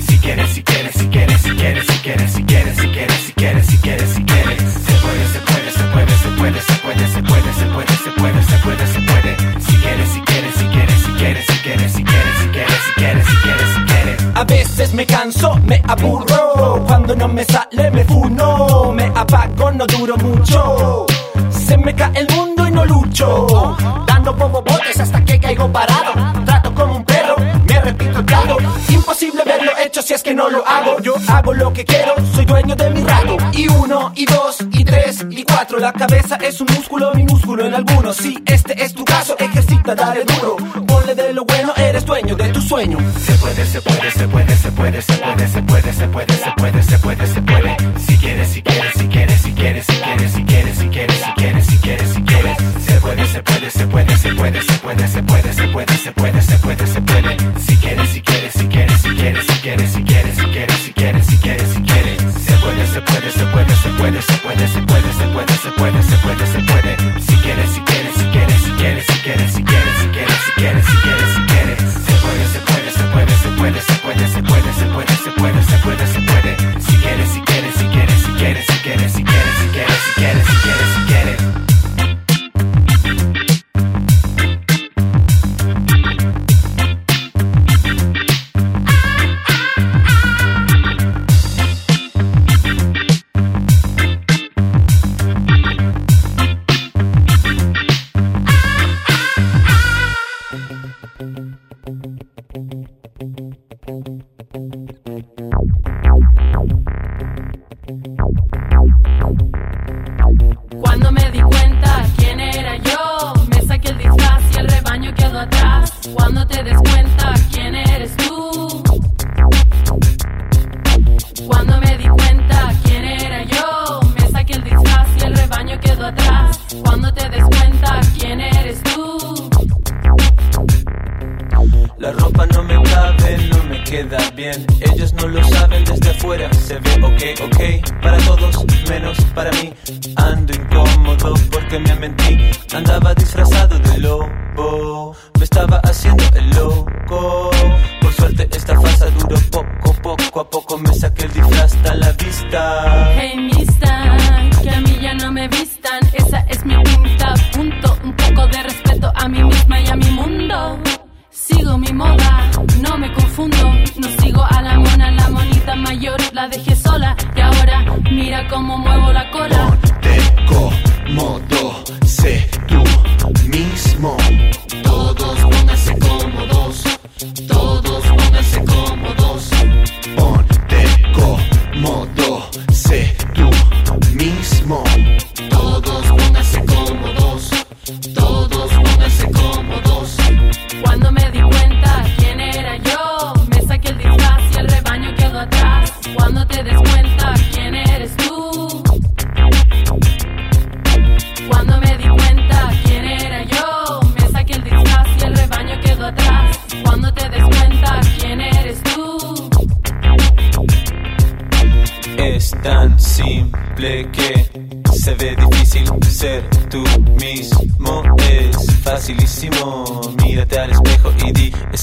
mucho. 23.11 23.75
Dando 24.07 24.35
como 24.37 24.61
botes 24.61 24.99
hasta 24.99 25.23
que 25.23 25.39
caigo 25.39 25.71
parado. 25.71 26.13
Trato 26.45 26.73
como 26.73 26.95
un 26.95 27.05
perro, 27.05 27.35
me 27.67 27.81
repito 27.81 28.19
el 28.19 28.25
caldo. 28.25 28.57
Imposible 28.89 29.43
verlo 29.45 29.71
hecho 29.83 30.01
si 30.01 30.13
es 30.13 30.23
que 30.23 30.33
no 30.33 30.49
lo 30.49 30.65
hago. 30.65 30.99
Yo 31.01 31.15
hago 31.27 31.53
lo 31.53 31.73
que 31.73 31.83
quiero, 31.83 32.13
soy 32.33 32.45
dueño 32.45 32.75
de 32.75 32.89
mi 32.89 33.01
rato. 33.03 33.37
Y 33.51 33.67
uno, 33.67 34.11
y 34.15 34.25
dos, 34.25 34.57
y 34.71 34.83
tres, 34.83 35.25
y 35.29 35.43
cuatro. 35.43 35.79
La 35.79 35.91
cabeza 35.91 36.37
es 36.37 36.61
un 36.61 36.67
músculo, 36.73 37.13
minúsculo 37.13 37.65
en 37.65 37.73
algunos. 37.73 38.15
Si 38.17 38.37
este 38.45 38.81
es 38.81 38.93
tu 38.93 39.03
caso, 39.03 39.35
ejercita, 39.37 39.93
dale 39.93 40.23
duro. 40.23 40.55
Ponle 40.87 41.13
de 41.13 41.33
lo 41.33 41.43
bueno, 41.43 41.73
eres 41.75 42.05
dueño 42.05 42.35
de 42.35 42.49
tu 42.49 42.61
sueño. 42.61 42.97
Se 43.19 43.33
puede, 43.33 43.65
se 43.65 43.81
puede, 43.81 44.11
se 44.11 44.27
puede, 44.27 44.55
se 44.55 44.71
puede, 44.71 45.01
se 45.01 45.17
puede, 45.17 45.47
se 45.47 45.47
puede, 45.47 45.47
se 45.47 45.61
puede, 45.61 45.93
se 45.93 46.07
puede, 46.07 46.33
se 46.33 46.51
puede, 46.51 46.83
se 46.83 46.97
puede, 46.99 47.27
se 47.27 47.40
puede. 47.40 47.40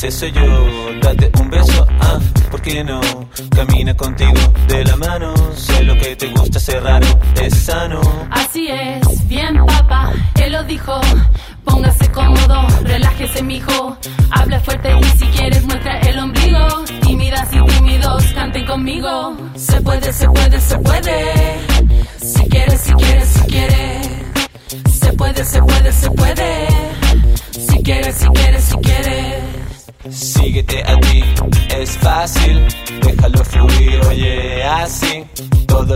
ese 0.05 0.13
soy 0.13 0.31
yo. 0.31 0.58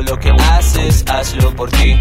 lo 0.03 0.19
que 0.19 0.31
haces, 0.31 1.05
hazlo 1.09 1.55
por 1.55 1.71
ti. 1.71 1.97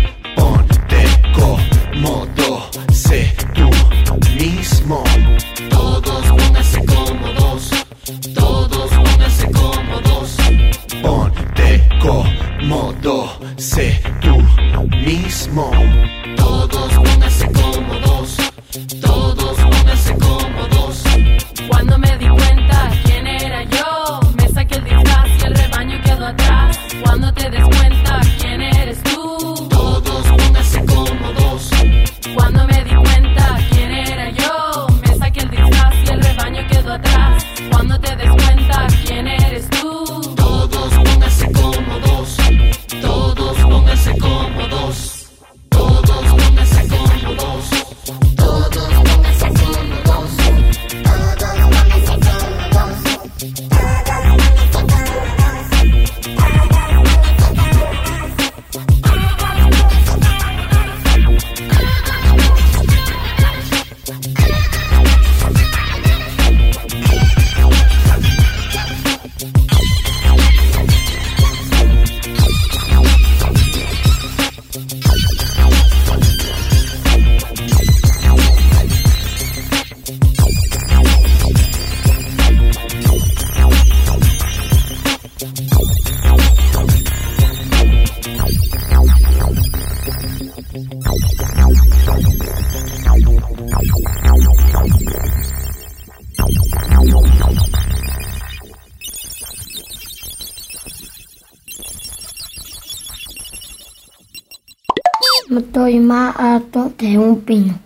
Que 107.02 107.18
un 107.18 107.42
pino 107.42 107.80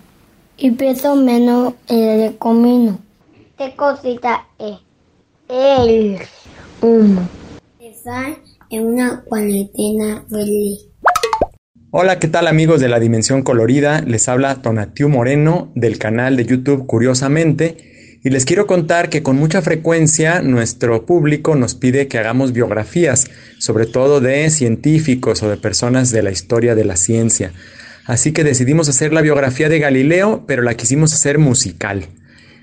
y 0.57 0.71
peso 0.71 1.15
menos 1.15 1.75
el 1.87 2.37
comino. 2.37 2.99
¿Qué 3.57 3.73
cosita 3.73 4.45
es? 4.59 4.75
El 5.47 6.17
humo. 6.81 7.21
Estar 7.79 8.35
en 8.69 8.85
una 8.85 9.21
cuarentena 9.21 10.25
feliz. 10.29 10.87
Hola, 11.91 12.19
¿qué 12.19 12.27
tal 12.27 12.45
amigos 12.45 12.81
de 12.81 12.89
la 12.89 12.99
Dimensión 12.99 13.41
Colorida? 13.41 14.01
Les 14.01 14.27
habla 14.27 14.61
Tonatiu 14.61 15.07
Moreno 15.07 15.71
del 15.75 15.97
canal 15.97 16.35
de 16.35 16.45
YouTube 16.45 16.85
Curiosamente 16.85 18.19
y 18.21 18.31
les 18.31 18.43
quiero 18.43 18.67
contar 18.67 19.07
que 19.07 19.23
con 19.23 19.37
mucha 19.37 19.61
frecuencia 19.61 20.41
nuestro 20.41 21.05
público 21.05 21.55
nos 21.55 21.73
pide 21.73 22.09
que 22.09 22.17
hagamos 22.17 22.51
biografías, 22.51 23.27
sobre 23.59 23.85
todo 23.85 24.19
de 24.19 24.49
científicos 24.49 25.41
o 25.41 25.49
de 25.49 25.55
personas 25.55 26.11
de 26.11 26.21
la 26.21 26.31
historia 26.31 26.75
de 26.75 26.83
la 26.83 26.97
ciencia. 26.97 27.53
Así 28.05 28.31
que 28.31 28.43
decidimos 28.43 28.87
hacer 28.87 29.13
la 29.13 29.21
biografía 29.21 29.67
de 29.67 29.79
Galileo, 29.79 30.45
pero 30.47 30.61
la 30.61 30.75
quisimos 30.75 31.13
hacer 31.13 31.39
musical. 31.39 32.05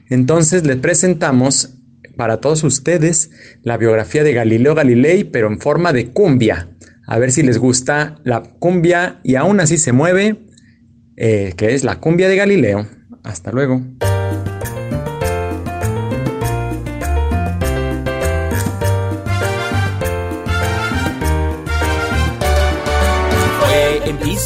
Entonces 0.09 0.65
les 0.65 0.77
presentamos 0.77 1.79
para 2.17 2.41
todos 2.41 2.63
ustedes 2.65 3.31
la 3.63 3.77
biografía 3.77 4.23
de 4.23 4.35
Galileo 4.35 4.75
Galilei, 4.75 5.25
pero 5.25 5.49
en 5.49 5.59
forma 5.59 5.93
de 5.93 6.11
cumbia. 6.11 6.69
A 7.07 7.19
ver 7.19 7.33
si 7.33 7.43
les 7.43 7.59
gusta 7.59 8.21
la 8.25 8.43
cumbia 8.43 9.21
y 9.25 9.35
aún 9.35 9.61
así 9.61 9.79
se 9.79 9.93
mueve, 9.93 10.47
eh, 11.17 11.55
que 11.57 11.75
es 11.75 11.83
la 11.83 11.97
cumbia 11.97 12.29
de 12.29 12.37
Galileo. 12.37 12.87
Hasta 13.25 13.51
luego. 13.51 13.83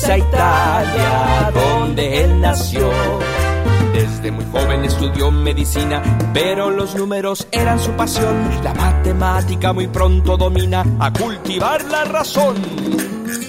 Pisa, 0.07 0.19
Italia, 0.19 1.51
donde 1.53 2.23
él 2.23 2.41
nació. 2.41 2.89
Desde 3.93 4.31
muy 4.31 4.45
joven 4.53 4.85
estudió 4.85 5.33
medicina, 5.33 6.01
pero 6.33 6.71
los 6.71 6.95
números 6.95 7.49
eran 7.51 7.81
su 7.81 7.91
pasión. 7.93 8.37
La 8.63 8.73
matemática 8.73 9.73
muy 9.73 9.89
pronto 9.89 10.37
domina 10.37 10.85
a 11.01 11.13
cultivar 11.13 11.85
la 11.87 12.05
razón. 12.05 12.55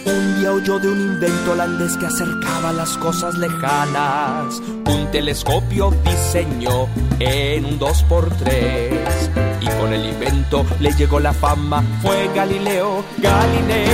Un 0.05 0.39
día 0.39 0.51
oyó 0.51 0.79
de 0.79 0.87
un 0.87 0.99
invento 0.99 1.51
holandés 1.51 1.95
que 1.97 2.07
acercaba 2.07 2.73
las 2.73 2.97
cosas 2.97 3.35
lejanas. 3.35 4.59
Un 4.85 5.11
telescopio 5.11 5.93
diseñó 6.03 6.87
en 7.19 7.65
un 7.65 7.79
2x3. 7.79 9.61
Y 9.61 9.65
con 9.79 9.93
el 9.93 10.07
invento 10.07 10.65
le 10.79 10.91
llegó 10.93 11.19
la 11.19 11.33
fama. 11.33 11.83
Fue 12.01 12.31
Galileo 12.33 13.03
Galilei. 13.19 13.85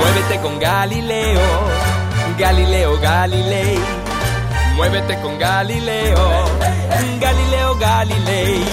Muévete 0.00 0.40
con 0.42 0.58
Galileo. 0.58 2.01
Galileo 2.42 2.98
Galilei. 3.00 3.78
Muévete 4.74 5.16
con 5.20 5.38
Galileo. 5.38 6.18
Galileo 7.20 7.76
Galilei. 7.78 8.64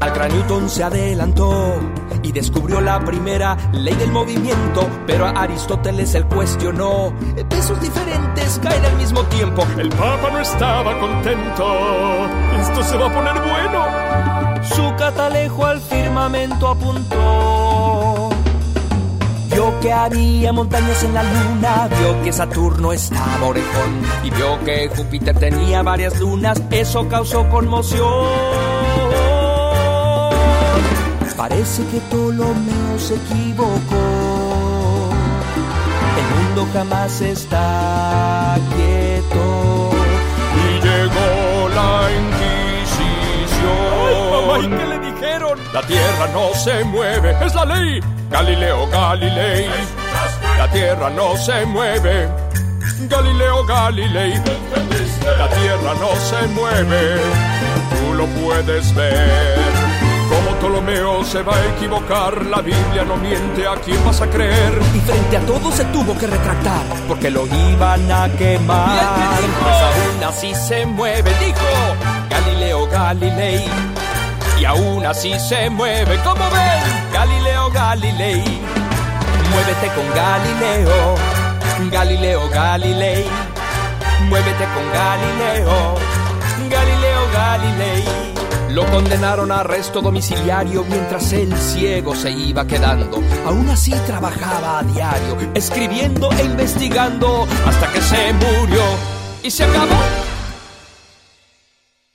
Al 0.00 0.32
Newton 0.32 0.70
se 0.70 0.84
adelantó 0.84 1.78
y 2.22 2.32
descubrió 2.32 2.80
la 2.80 3.00
primera 3.04 3.56
ley 3.72 3.94
del 3.94 4.10
movimiento, 4.10 4.88
pero 5.06 5.26
a 5.26 5.30
Aristóteles 5.30 6.14
él 6.14 6.26
cuestionó. 6.26 7.12
Pesos 7.48 7.80
diferentes 7.80 8.60
caen 8.62 8.84
al 8.84 8.96
mismo 8.96 9.22
tiempo. 9.24 9.66
El 9.78 9.88
Papa 9.90 10.30
no 10.32 10.40
estaba 10.40 10.98
contento. 10.98 12.26
Esto 12.60 12.82
se 12.82 12.96
va 12.96 13.06
a 13.06 13.14
poner 13.14 13.34
bueno. 13.40 14.62
Su 14.62 14.94
catalejo 14.96 15.66
al 15.66 15.80
firmamento 15.80 16.68
apuntó. 16.68 18.30
Vio 19.52 19.80
que 19.80 19.92
había 19.92 20.52
montañas 20.52 21.02
en 21.04 21.12
la 21.12 21.22
luna, 21.22 21.88
vio 21.98 22.22
que 22.22 22.32
Saturno 22.32 22.92
estaba 22.92 23.46
orejón 23.46 24.02
y 24.24 24.30
vio 24.30 24.58
que 24.64 24.88
Júpiter 24.88 25.38
tenía 25.38 25.82
varias 25.82 26.18
lunas. 26.18 26.62
Eso 26.70 27.06
causó 27.08 27.46
conmoción. 27.50 28.71
Parece 31.42 31.84
que 31.86 31.98
Ptolomeo 32.02 32.98
se 32.98 33.16
equivocó. 33.16 35.10
El 36.16 36.26
mundo 36.36 36.68
jamás 36.72 37.20
está 37.20 38.56
quieto. 38.76 39.90
Y 40.54 40.80
llegó 40.86 41.68
la 41.74 42.08
Inquisición. 42.22 43.66
Ay, 44.06 44.14
mamá, 44.30 44.58
¿y 44.60 44.68
qué 44.70 44.86
le 44.86 44.98
dijeron? 45.10 45.58
La 45.74 45.82
tierra 45.82 46.28
no 46.32 46.54
se 46.54 46.84
mueve, 46.84 47.36
es 47.44 47.54
la 47.56 47.64
ley. 47.64 48.00
Galileo 48.30 48.86
Galilei. 48.86 49.66
La 50.58 50.70
tierra 50.70 51.10
no 51.10 51.36
se 51.36 51.66
mueve. 51.66 52.28
Galileo 53.10 53.66
Galilei. 53.66 54.34
La 55.38 55.48
tierra 55.48 55.94
no 55.98 56.14
se 56.20 56.46
mueve. 56.54 57.20
Tú 57.98 58.14
lo 58.14 58.26
puedes 58.26 58.94
ver. 58.94 59.61
Como 60.28 60.50
Ptolomeo 60.58 61.24
se 61.24 61.42
va 61.42 61.56
a 61.56 61.66
equivocar, 61.76 62.46
la 62.46 62.60
Biblia 62.60 63.04
no 63.04 63.16
miente, 63.16 63.66
¿a 63.66 63.76
quién 63.76 64.02
vas 64.04 64.20
a 64.20 64.26
creer? 64.28 64.72
Y 64.94 65.00
frente 65.00 65.36
a 65.36 65.40
todo 65.40 65.70
se 65.72 65.84
tuvo 65.86 66.16
que 66.16 66.26
retractar, 66.26 66.82
porque 67.08 67.30
lo 67.30 67.46
iban 67.46 68.10
a 68.10 68.28
quemar. 68.36 69.40
Pues 69.60 69.74
aún 69.74 70.24
así 70.24 70.54
se 70.54 70.86
mueve, 70.86 71.30
dijo 71.40 71.66
Galileo 72.30 72.86
Galilei. 72.88 73.64
Y 74.58 74.64
aún 74.64 75.04
así 75.04 75.38
se 75.38 75.68
mueve, 75.70 76.18
como 76.18 76.44
ven, 76.50 77.12
Galileo 77.12 77.70
Galilei. 77.70 78.42
Muévete 79.50 79.88
con 79.94 80.08
Galileo, 80.14 81.14
Galileo 81.90 82.48
Galilei. 82.48 83.26
Muévete 84.28 84.64
con 84.74 84.92
Galileo, 84.92 85.96
Galileo 86.70 87.20
Galilei. 87.34 88.31
Lo 88.72 88.86
condenaron 88.90 89.52
a 89.52 89.60
arresto 89.60 90.00
domiciliario 90.00 90.82
mientras 90.88 91.30
el 91.34 91.54
ciego 91.58 92.14
se 92.14 92.30
iba 92.30 92.66
quedando. 92.66 93.22
Aún 93.44 93.68
así 93.68 93.92
trabajaba 94.06 94.78
a 94.78 94.82
diario, 94.82 95.36
escribiendo 95.52 96.32
e 96.32 96.44
investigando 96.44 97.46
hasta 97.66 97.92
que 97.92 98.00
se 98.00 98.32
murió 98.32 98.82
y 99.42 99.50
se 99.50 99.64
acabó. 99.64 100.00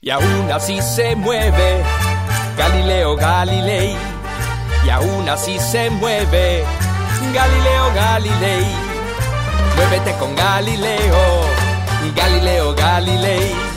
Y 0.00 0.10
aún 0.10 0.50
así 0.52 0.82
se 0.82 1.14
mueve 1.14 1.84
Galileo 2.56 3.14
Galilei. 3.14 3.96
Y 4.84 4.90
aún 4.90 5.28
así 5.28 5.60
se 5.60 5.90
mueve 5.90 6.64
Galileo 7.32 7.94
Galilei. 7.94 8.66
Muévete 9.76 10.12
con 10.18 10.34
Galileo, 10.34 11.44
Galileo 12.16 12.74
Galilei. 12.74 13.67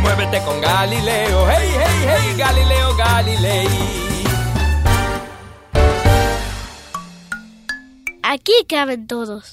Muévete 0.00 0.40
con 0.44 0.60
Galileo, 0.60 1.46
hey, 1.50 1.70
hey, 1.74 2.04
hey, 2.08 2.34
Galileo 2.36 2.96
Galilei. 2.96 3.68
Aquí 8.22 8.52
caben 8.68 9.06
todos. 9.06 9.50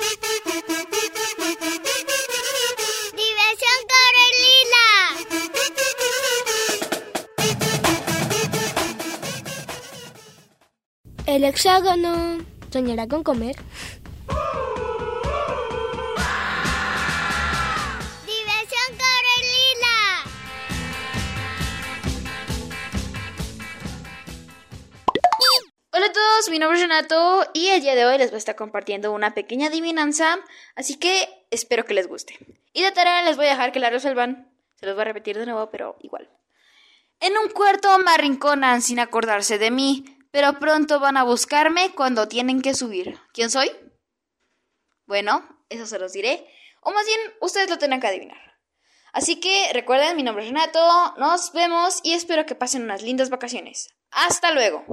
¡Diversión 3.21 3.79
Corelina! 3.93 4.87
El 11.27 11.43
hexágono 11.43 12.39
soñará 12.71 13.07
con 13.07 13.23
comer. 13.23 13.55
Mi 26.49 26.59
nombre 26.59 26.77
es 26.77 26.81
Renato 26.81 27.47
y 27.53 27.67
el 27.67 27.81
día 27.81 27.95
de 27.95 28.05
hoy 28.05 28.17
les 28.17 28.29
voy 28.29 28.35
a 28.35 28.37
estar 28.39 28.55
compartiendo 28.55 29.11
una 29.13 29.33
pequeña 29.33 29.67
adivinanza, 29.67 30.39
así 30.75 30.97
que 30.97 31.45
espero 31.51 31.85
que 31.85 31.93
les 31.93 32.07
guste. 32.07 32.37
Y 32.73 32.83
de 32.83 32.91
tarea 32.91 33.21
les 33.21 33.37
voy 33.37 33.45
a 33.45 33.51
dejar 33.51 33.71
que 33.71 33.79
la 33.79 33.89
resuelvan. 33.89 34.51
Se 34.75 34.85
los 34.85 34.95
voy 34.95 35.03
a 35.03 35.05
repetir 35.05 35.37
de 35.37 35.45
nuevo, 35.45 35.69
pero 35.69 35.95
igual. 36.01 36.29
En 37.19 37.37
un 37.37 37.49
cuarto 37.49 37.97
me 37.99 38.11
arrinconan 38.11 38.81
sin 38.81 38.99
acordarse 38.99 39.57
de 39.57 39.71
mí, 39.71 40.05
pero 40.31 40.59
pronto 40.59 40.99
van 40.99 41.17
a 41.17 41.23
buscarme 41.23 41.93
cuando 41.95 42.27
tienen 42.27 42.61
que 42.61 42.73
subir. 42.73 43.17
¿Quién 43.31 43.49
soy? 43.49 43.71
Bueno, 45.05 45.47
eso 45.69 45.85
se 45.85 45.99
los 45.99 46.11
diré. 46.11 46.45
O 46.81 46.91
más 46.91 47.05
bien, 47.05 47.19
ustedes 47.39 47.69
lo 47.69 47.77
tienen 47.77 48.01
que 48.01 48.07
adivinar. 48.07 48.57
Así 49.13 49.39
que 49.39 49.69
recuerden, 49.73 50.17
mi 50.17 50.23
nombre 50.23 50.43
es 50.43 50.49
Renato, 50.49 51.15
nos 51.17 51.53
vemos 51.53 51.99
y 52.03 52.13
espero 52.13 52.45
que 52.45 52.55
pasen 52.55 52.83
unas 52.83 53.01
lindas 53.01 53.29
vacaciones. 53.29 53.93
Hasta 54.11 54.51
luego. 54.51 54.83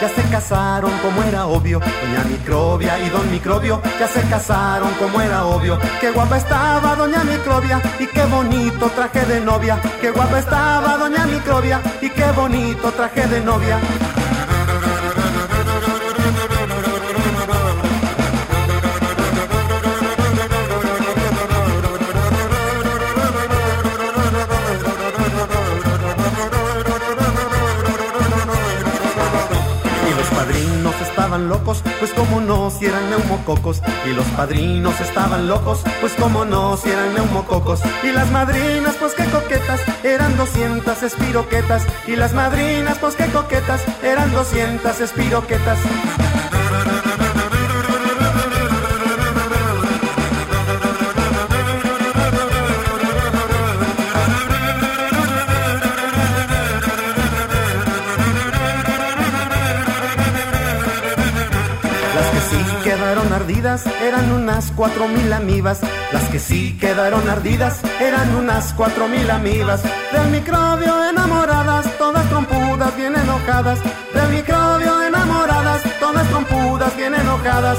Ya 0.00 0.08
se 0.08 0.22
casaron 0.30 0.90
como 1.02 1.22
era 1.22 1.46
obvio. 1.46 1.78
Doña 1.78 2.24
Microbia 2.24 2.98
y 2.98 3.10
Don 3.10 3.30
Microbio 3.30 3.82
ya 4.00 4.08
se 4.08 4.22
casaron 4.22 4.92
como 4.94 5.20
era 5.20 5.44
obvio. 5.44 5.78
Qué 6.00 6.10
guapa 6.10 6.38
estaba 6.38 6.94
Doña 6.96 7.22
Microbia 7.22 7.82
y 7.98 8.06
qué 8.06 8.24
bonito 8.24 8.88
traje 8.94 9.26
de 9.26 9.40
novia. 9.40 9.78
Qué 10.00 10.10
guapa 10.10 10.38
estaba 10.38 10.96
Doña 10.96 11.26
Microbia 11.26 11.82
y 12.00 12.08
qué 12.08 12.30
bonito 12.32 12.90
traje 12.92 13.26
de 13.26 13.40
novia. 13.40 13.78
Locos, 31.38 31.82
pues 31.98 32.12
como 32.12 32.40
no, 32.40 32.70
si 32.70 32.86
eran 32.86 33.08
neumococos. 33.10 33.82
Y 34.06 34.12
los 34.14 34.26
padrinos 34.28 35.00
estaban 35.00 35.48
locos, 35.48 35.80
pues 36.00 36.12
como 36.14 36.44
no, 36.44 36.76
si 36.76 36.90
eran 36.90 37.14
neumococos. 37.14 37.80
Y 38.02 38.12
las 38.12 38.30
madrinas, 38.30 38.96
pues 38.98 39.14
qué 39.14 39.24
coquetas, 39.26 39.80
eran 40.04 40.36
200 40.36 41.02
espiroquetas. 41.02 41.84
Y 42.06 42.16
las 42.16 42.32
madrinas, 42.32 42.98
pues 42.98 43.14
qué 43.14 43.26
coquetas, 43.26 43.82
eran 44.02 44.32
200 44.32 45.00
espiroquetas. 45.00 45.78
Eran 63.48 64.32
unas 64.32 64.72
cuatro 64.72 65.06
mil 65.06 65.32
amibas. 65.32 65.80
Las 66.12 66.28
que 66.30 66.38
sí 66.38 66.76
quedaron 66.80 67.28
ardidas 67.28 67.80
eran 68.00 68.34
unas 68.34 68.72
cuatro 68.72 69.06
mil 69.08 69.30
amibas. 69.30 69.82
Del 70.12 70.30
microbio 70.30 71.08
enamoradas, 71.08 71.86
todas 71.96 72.28
trompudas, 72.28 72.96
bien 72.96 73.14
enojadas. 73.14 73.78
Del 74.12 74.28
microbio 74.30 75.02
enamoradas, 75.02 75.82
todas 76.00 76.28
trompudas, 76.28 76.96
bien 76.96 77.14
enojadas. 77.14 77.78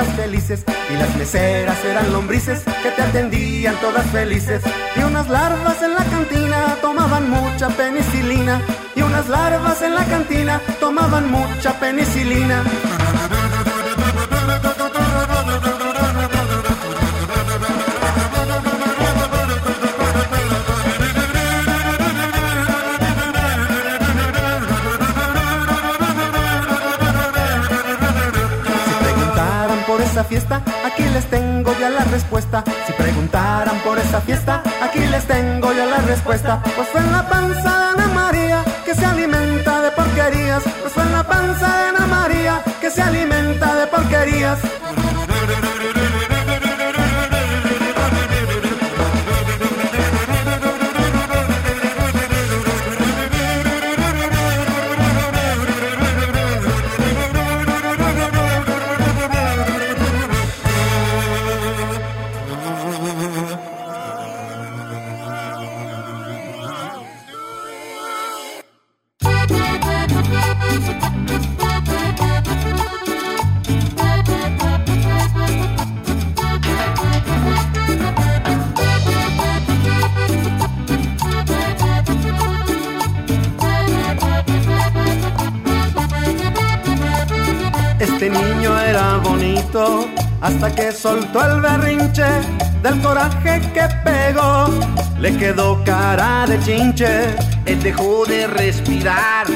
Y 0.00 0.96
las 0.96 1.16
meseras 1.16 1.84
eran 1.84 2.12
lombrices 2.12 2.62
que 2.82 2.90
te 2.92 3.02
atendían 3.02 3.74
todas 3.80 4.06
felices. 4.10 4.62
Y 4.94 5.00
unas 5.00 5.28
larvas 5.28 5.82
en 5.82 5.94
la 5.94 6.04
cantina 6.04 6.76
tomaban 6.80 7.28
mucha 7.28 7.68
penicilina. 7.70 8.60
Y 8.94 9.02
unas 9.02 9.28
larvas 9.28 9.82
en 9.82 9.96
la 9.96 10.04
cantina 10.04 10.60
tomaban 10.78 11.30
mucha 11.32 11.72
penicilina. 11.80 12.62
Fiesta, 30.24 30.62
aquí 30.84 31.02
les 31.14 31.24
tengo 31.26 31.72
ya 31.78 31.90
la 31.90 32.04
respuesta. 32.04 32.64
Si 32.86 32.92
preguntaran 32.92 33.78
por 33.80 33.98
esa 33.98 34.20
fiesta, 34.20 34.62
aquí 34.82 35.00
les 35.00 35.24
tengo 35.26 35.72
ya 35.72 35.86
la 35.86 35.98
respuesta. 35.98 36.62
Pues 36.76 36.88
fue 36.88 37.00
en 37.00 37.12
la 37.12 37.28
panza 37.28 37.78
de 37.78 38.02
Ana 38.02 38.08
María 38.14 38.64
que 38.84 38.94
se 38.94 39.04
alimenta 39.04 39.82
de 39.82 39.90
porquerías. 39.90 40.62
Pues 40.80 40.92
fue 40.92 41.02
en 41.02 41.12
la 41.12 41.24
panza 41.24 41.66
de 41.78 41.88
Ana 41.88 42.06
María 42.06 42.62
que 42.80 42.90
se 42.90 43.02
alimenta 43.02 43.74
de 43.74 43.86
porquerías. 43.86 44.58
Que 90.78 90.92
soltó 90.92 91.44
el 91.44 91.60
berrinche 91.60 92.30
del 92.84 93.00
coraje 93.02 93.60
que 93.74 93.84
pegó. 94.04 94.68
Le 95.18 95.36
quedó 95.36 95.82
cara 95.84 96.46
de 96.46 96.56
chinche. 96.60 97.34
Él 97.66 97.82
dejó 97.82 98.24
de 98.26 98.46
respirar 98.46 99.46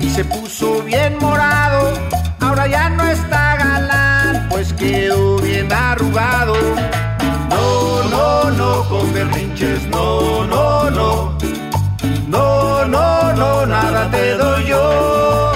y 0.00 0.08
se 0.08 0.24
puso 0.24 0.82
bien 0.82 1.18
morado. 1.20 1.92
Ahora 2.40 2.66
ya 2.66 2.88
no 2.88 3.04
está 3.06 3.56
galán, 3.56 4.48
pues 4.48 4.72
quedó 4.72 5.36
bien 5.40 5.70
arrugado. 5.70 6.54
No, 7.50 8.02
no, 8.14 8.50
no, 8.50 8.88
con 8.88 9.12
berrinches, 9.12 9.86
no, 9.88 10.46
no, 10.46 10.90
no. 10.90 11.38
No, 12.28 12.86
no, 12.86 13.32
no, 13.34 13.66
nada 13.66 14.10
te 14.10 14.36
doy 14.38 14.64
yo. 14.64 15.52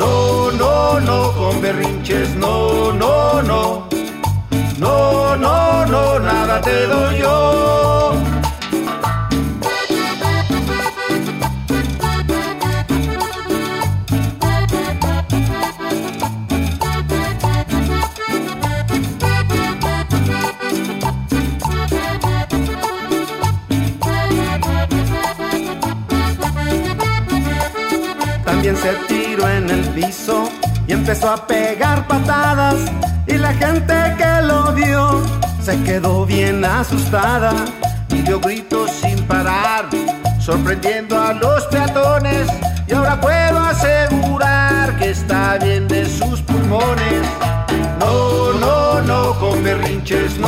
No, 0.00 0.50
no, 0.50 1.00
no, 1.00 1.32
con 1.32 1.60
berrinches, 1.62 1.91
no, 2.10 2.92
no, 2.92 3.42
no. 3.42 3.88
No, 4.78 5.36
no, 5.36 5.86
no, 5.86 6.18
nada 6.18 6.60
te 6.60 6.86
doy 6.86 7.18
yo. 7.18 8.14
También 28.44 28.76
se 28.76 28.92
tiró 29.08 29.48
en 29.48 29.70
el 29.70 29.80
piso 29.90 30.41
y 30.92 30.94
empezó 30.94 31.30
a 31.30 31.46
pegar 31.46 32.06
patadas. 32.06 32.76
Y 33.26 33.38
la 33.38 33.54
gente 33.54 33.94
que 34.18 34.42
lo 34.42 34.72
vio 34.72 35.22
se 35.62 35.82
quedó 35.84 36.26
bien 36.26 36.64
asustada 36.64 37.54
y 38.10 38.20
dio 38.22 38.38
gritos 38.38 38.90
sin 39.00 39.22
parar, 39.26 39.88
sorprendiendo 40.38 41.18
a 41.18 41.32
los 41.32 41.64
peatones. 41.68 42.46
Y 42.86 42.92
ahora 42.92 43.18
puedo 43.20 43.58
asegurar 43.58 44.98
que 44.98 45.10
está 45.10 45.56
bien 45.58 45.88
de 45.88 46.04
sus 46.04 46.42
pulmones. 46.42 47.22
No, 47.98 48.52
no, 48.60 49.00
no, 49.00 49.38
con 49.40 49.64
berrinches, 49.64 50.38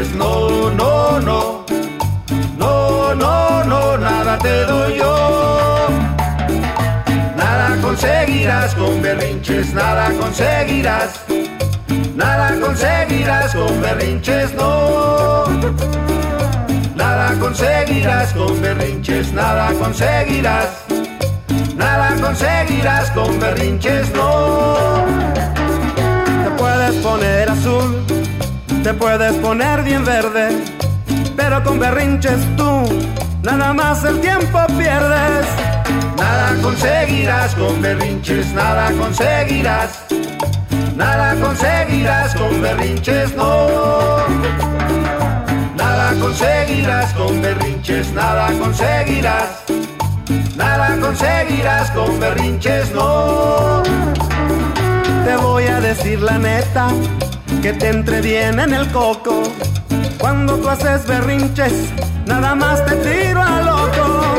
No, 0.00 0.08
no, 0.08 0.08
no, 0.08 0.08
con 0.08 0.08
berrinches, 0.08 0.14
no, 0.14 0.70
no, 0.70 1.20
no. 1.20 1.64
No, 2.58 3.14
no, 3.14 3.64
no, 3.64 3.98
nada 3.98 4.38
te 4.38 4.64
doy 4.64 4.98
yo. 4.98 5.88
Nada 7.36 7.76
conseguirás 7.82 8.74
con 8.74 9.02
berrinches, 9.02 9.74
nada 9.74 10.10
conseguirás. 10.18 11.20
Nada 12.14 12.58
conseguirás 12.60 13.54
con 13.54 13.80
berrinches, 13.80 14.54
no. 14.54 15.44
Nada 16.94 17.34
conseguirás 17.38 18.32
con 18.32 18.60
berrinches, 18.60 19.32
nada 19.32 19.72
conseguirás. 19.74 20.84
Nada 21.76 22.16
conseguirás 22.20 23.10
con 23.10 23.38
berrinches, 23.38 24.10
no. 24.14 25.04
Te 26.44 26.50
puedes 26.56 26.94
poner 26.96 27.50
azul, 27.50 28.04
te 28.82 28.94
puedes 28.94 29.34
poner 29.36 29.82
bien 29.82 30.04
verde, 30.04 30.56
pero 31.36 31.62
con 31.62 31.78
berrinches 31.78 32.40
tú 32.56 32.84
nada 33.42 33.72
más 33.72 34.04
el 34.04 34.20
tiempo 34.20 34.58
pierdes. 34.78 35.46
Nada 36.16 36.54
conseguirás 36.62 37.54
con 37.54 37.80
berrinches, 37.82 38.52
nada 38.52 38.90
conseguirás. 38.92 40.04
Nada 40.96 41.34
conseguirás 41.40 42.34
con 42.34 42.60
berrinches, 42.60 43.34
no. 43.34 44.18
Nada 45.76 46.12
conseguirás 46.20 47.12
con 47.14 47.40
berrinches, 47.42 48.12
nada 48.12 48.50
conseguirás. 48.58 49.64
Nada 50.56 50.96
conseguirás 51.00 51.90
con 51.90 52.20
berrinches, 52.20 52.92
no. 52.92 53.82
Te 55.24 55.36
voy 55.36 55.66
a 55.66 55.80
decir 55.80 56.20
la 56.20 56.38
neta, 56.38 56.88
que 57.62 57.72
te 57.72 57.88
entre 57.88 58.48
en 58.48 58.58
el 58.58 58.88
coco. 58.88 59.42
Cuando 60.18 60.56
tú 60.56 60.68
haces 60.68 61.06
berrinches, 61.06 61.72
nada 62.26 62.54
más 62.54 62.84
te 62.86 62.96
tiro 62.96 63.42
a 63.42 63.60
loco. 63.62 64.36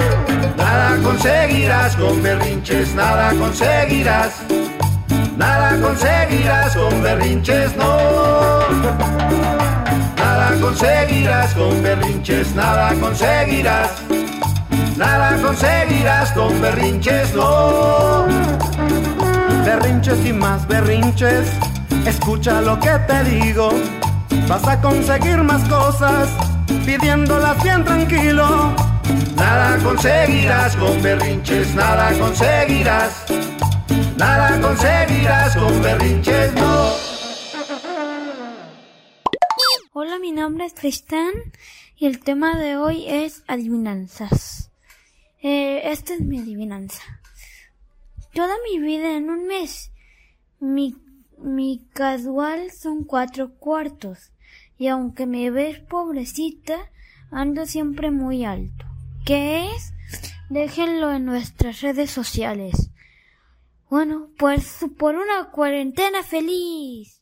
Nada 0.57 0.97
conseguirás 1.03 1.95
con 1.95 2.21
berrinches, 2.23 2.95
nada 2.95 3.33
conseguirás. 3.33 4.33
Nada 5.37 5.79
conseguirás 5.81 6.75
con 6.75 7.01
berrinches, 7.01 7.75
no. 7.75 7.97
Nada 10.17 10.51
conseguirás 10.61 11.53
con 11.53 11.83
berrinches, 11.83 12.55
nada 12.55 12.93
conseguirás. 12.95 13.91
Nada 14.97 15.37
conseguirás 15.41 16.31
con 16.31 16.61
berrinches, 16.61 17.33
no. 17.33 18.25
Berrinches 19.65 20.25
y 20.25 20.33
más 20.33 20.67
berrinches, 20.67 21.47
escucha 22.05 22.61
lo 22.61 22.79
que 22.79 22.91
te 23.07 23.23
digo. 23.23 23.69
Vas 24.47 24.67
a 24.67 24.81
conseguir 24.81 25.37
más 25.37 25.67
cosas 25.69 26.29
pidiéndolas 26.85 27.61
bien 27.63 27.83
tranquilo. 27.83 28.73
Nada 29.35 29.77
conseguirás 29.83 30.75
con 30.75 31.01
berrinches, 31.01 31.73
nada 31.75 32.17
conseguirás. 32.17 33.25
Nada 34.17 34.59
conseguirás 34.61 35.55
con 35.55 35.81
berrinches, 35.81 36.53
no. 36.53 37.11
Hola, 39.93 40.19
mi 40.19 40.31
nombre 40.31 40.65
es 40.65 40.73
Tristán 40.73 41.31
y 41.97 42.05
el 42.05 42.19
tema 42.19 42.57
de 42.57 42.77
hoy 42.77 43.05
es 43.07 43.43
adivinanzas. 43.47 44.71
Eh, 45.41 45.81
esta 45.91 46.13
es 46.13 46.21
mi 46.21 46.39
adivinanza. 46.39 47.01
Toda 48.33 48.55
mi 48.69 48.79
vida 48.79 49.15
en 49.17 49.29
un 49.29 49.47
mes, 49.47 49.91
mi, 50.59 50.95
mi 51.41 51.87
casual 51.93 52.71
son 52.71 53.03
cuatro 53.03 53.55
cuartos 53.55 54.31
y 54.77 54.87
aunque 54.87 55.25
me 55.25 55.51
ves 55.51 55.79
pobrecita, 55.79 56.91
ando 57.31 57.65
siempre 57.65 58.11
muy 58.11 58.45
alto. 58.45 58.85
¿Qué 59.25 59.69
es? 59.75 59.93
Déjenlo 60.49 61.11
en 61.11 61.25
nuestras 61.25 61.81
redes 61.81 62.11
sociales. 62.11 62.89
Bueno, 63.89 64.29
pues 64.37 64.85
por 64.97 65.15
una 65.15 65.51
cuarentena 65.51 66.23
feliz. 66.23 67.21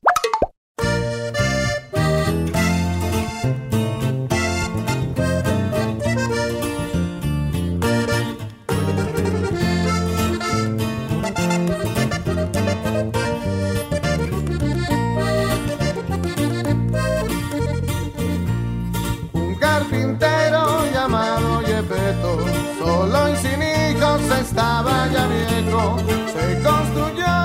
Estaba 24.50 25.08
ya 25.14 25.28
viejo. 25.28 25.98
Se 26.34 26.62
construyó 26.64 27.39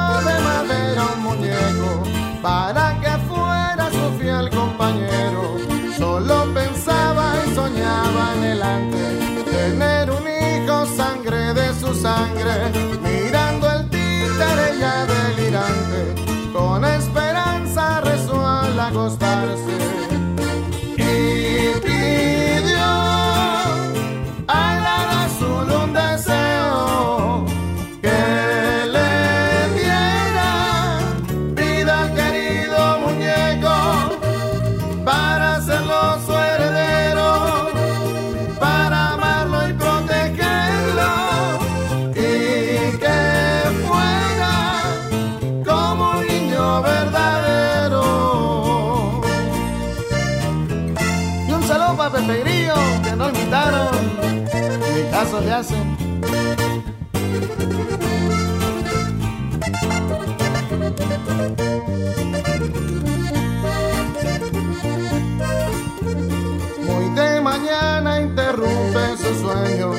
sueño, 69.54 69.92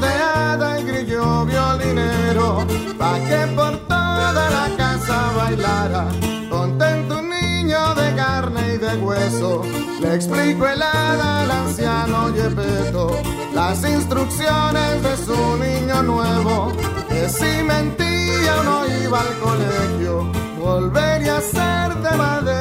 de 0.00 0.08
hada 0.08 0.80
y 0.80 0.84
grillo 0.84 1.44
violinero, 1.46 2.66
pa' 2.98 3.18
que 3.28 3.46
por 3.56 3.76
toda 3.88 4.50
la 4.56 4.66
casa 4.76 5.32
bailara, 5.36 6.06
contento 6.48 7.18
un 7.18 7.28
niño 7.30 7.94
de 7.94 8.14
carne 8.14 8.74
y 8.74 8.78
de 8.78 8.96
hueso, 8.96 9.62
le 10.00 10.14
explico 10.14 10.66
el 10.66 10.82
hada 10.82 11.42
al 11.42 11.50
anciano 11.50 12.34
Yepeto, 12.34 13.16
las 13.54 13.82
instrucciones 13.84 15.02
de 15.02 15.16
su 15.16 15.56
niño 15.56 16.02
nuevo, 16.02 16.72
que 17.08 17.28
si 17.28 17.62
mentía 17.62 18.52
o 18.60 18.62
no 18.64 18.78
iba 19.04 19.20
al 19.20 19.34
colegio, 19.38 20.30
volvería 20.58 21.38
a 21.38 21.40
ser 21.40 21.94
de 22.04 22.16
madera 22.16 22.59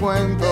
cuento, 0.00 0.46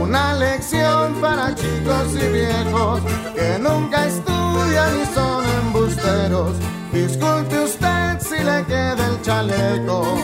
una 0.00 0.34
lección 0.34 1.14
para 1.20 1.54
chicos 1.54 2.14
y 2.14 2.32
viejos 2.32 3.00
que 3.34 3.58
nunca 3.58 4.06
estudian 4.06 5.00
y 5.00 5.14
son 5.14 5.44
embusteros. 5.64 6.56
Disculpe 6.92 7.58
usted 7.60 8.20
si 8.20 8.42
le 8.42 8.64
queda 8.66 9.08
el 9.08 9.22
chaleco. 9.22 10.19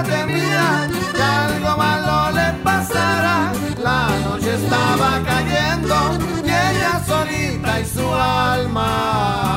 Caperucita 0.00 0.02
temía 0.02 0.88
que 1.14 1.22
algo 1.22 1.76
malo 1.76 2.30
le 2.32 2.52
pasara. 2.62 3.52
La 3.82 4.08
noche 4.24 4.54
estaba 4.54 5.20
cayendo 5.24 5.94
y 6.44 6.48
ella 6.48 7.02
solita 7.06 7.80
y 7.80 7.84
su 7.84 8.14
alma. 8.14 9.49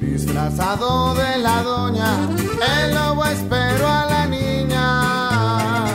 Disfrazado 0.00 1.14
de 1.14 1.38
la 1.38 1.62
doña, 1.62 2.28
el 2.76 2.94
lobo 2.94 3.24
esperó 3.24 3.88
a 3.88 4.04
la 4.04 4.26
niña. 4.26 5.86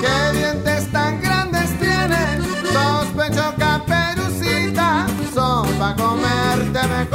¿Qué 0.00 0.38
dientes 0.38 0.90
tan 0.90 1.20
grandes 1.20 1.78
tienes? 1.78 2.40
Sospecho 2.72 3.54
caperucita, 3.58 5.06
son 5.34 5.68
pa' 5.78 5.94
comerte 5.94 6.80
mejor. 6.88 7.13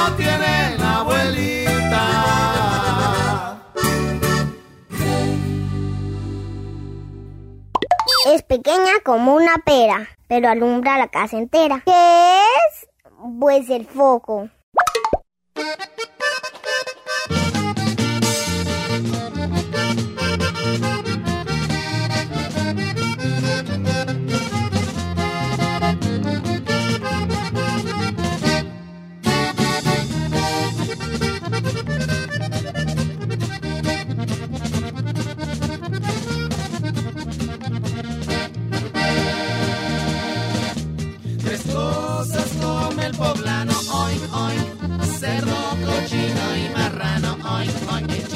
No 0.00 0.16
tienen 0.16 0.80
abuelita. 0.80 2.02
Es 8.26 8.42
pequeña 8.42 9.00
como 9.04 9.34
una 9.34 9.56
pera, 9.64 10.08
pero 10.26 10.48
alumbra 10.48 10.96
la 10.98 11.08
casa 11.08 11.36
entera. 11.36 11.82
¿Qué 11.84 12.40
es? 12.40 12.88
Pues 13.38 13.68
el 13.68 13.86
foco. 13.86 14.48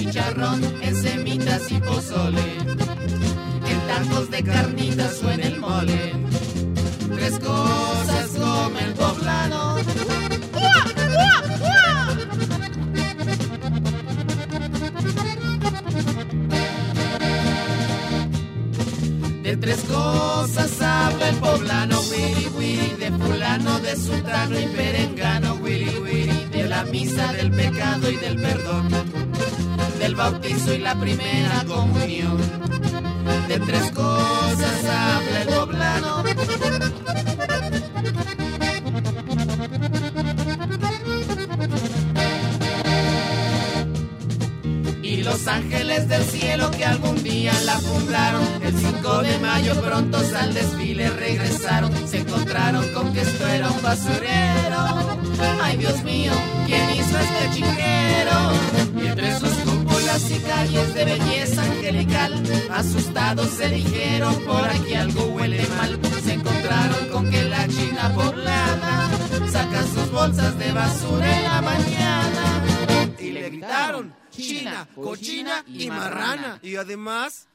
Chicharrón, 0.05 0.63
en 0.83 1.03
semitas 1.03 1.71
y 1.71 1.81
pozole. 1.81 2.59
En 3.69 3.81
tacos 3.89 4.31
de 4.31 4.43
carnitas 4.43 5.23
o 5.23 5.31
en 5.31 5.41
el 5.41 5.61
mole. 5.61 6.13
Tres 7.15 7.39
cosas 7.39 8.27
come 8.39 8.85
el 8.85 8.93
poblano. 8.95 9.77
De 19.43 19.57
tres 19.59 19.81
cosas 19.85 20.83
habla 20.83 21.29
el 21.29 21.37
poblano, 21.37 22.01
wiri 22.11 22.49
wiri, 22.57 22.97
de 22.99 23.11
fulano, 23.13 23.79
de 23.81 23.97
sultano 23.97 24.59
y 24.59 24.67
perengano, 24.67 25.55
wiri 25.63 25.99
wiri, 25.99 26.47
de 26.51 26.65
la 26.65 26.85
misa, 26.85 27.33
del 27.33 27.51
pecado 27.51 28.11
y 28.11 28.17
del 28.17 28.37
perdón, 28.41 28.89
bautizo 30.15 30.75
y 30.75 30.79
la 30.79 30.95
primera 30.95 31.65
comunión. 31.67 32.39
De 33.49 33.59
tres 33.61 33.91
cosas 33.93 34.85
habla 34.85 35.43
el 35.43 35.49
poblano. 35.49 36.25
Y 45.03 45.23
lo 45.23 45.31
los 45.31 45.47
ángeles 45.47 46.09
del 46.09 46.23
cielo 46.25 46.71
que 46.71 46.85
algún 46.85 47.23
día 47.23 47.53
la 47.65 47.79
fundaron. 47.79 48.43
El 48.63 48.77
5 48.77 49.23
de 49.23 49.39
mayo 49.39 49.81
prontos 49.81 50.33
al 50.33 50.55
desfile 50.55 51.11
regresaron. 51.11 51.93
Se 52.09 52.19
encontraron 52.19 52.87
con 52.93 53.13
que 53.13 53.21
esto 53.21 53.47
era 53.47 53.71
un 53.71 53.83
basurero. 53.83 55.19
Ay 55.63 55.77
Dios 55.77 56.03
mío, 56.05 56.33
¿quién 56.67 56.91
hizo 56.91 57.19
este 57.19 57.51
chinguero? 57.55 58.53
Y 59.03 59.07
entre 59.07 59.39
sus 59.39 59.74
y 60.17 60.39
calles 60.39 60.95
de 60.95 61.05
belleza 61.05 61.63
angelical, 61.65 62.41
asustados 62.71 63.49
se 63.49 63.69
dijeron 63.69 64.33
por 64.45 64.65
aquí 64.65 64.95
algo 64.95 65.25
huele 65.25 65.67
mal. 65.77 65.99
Se 66.23 66.35
encontraron 66.35 67.09
con 67.11 67.31
que 67.31 67.43
la 67.43 67.67
china 67.67 68.13
poblada 68.15 69.11
saca 69.51 69.83
sus 69.83 70.13
bolsas 70.13 70.57
de 70.57 70.71
basura 70.71 71.37
en 71.37 71.43
la 71.43 71.63
mañana 71.63 72.65
y 73.19 73.31
le 73.33 73.51
gritaron 73.51 74.15
china, 74.31 74.87
cochina 74.95 75.65
y 75.67 75.91
marrana. 75.91 76.61
Y 76.63 76.77
además, 76.77 77.49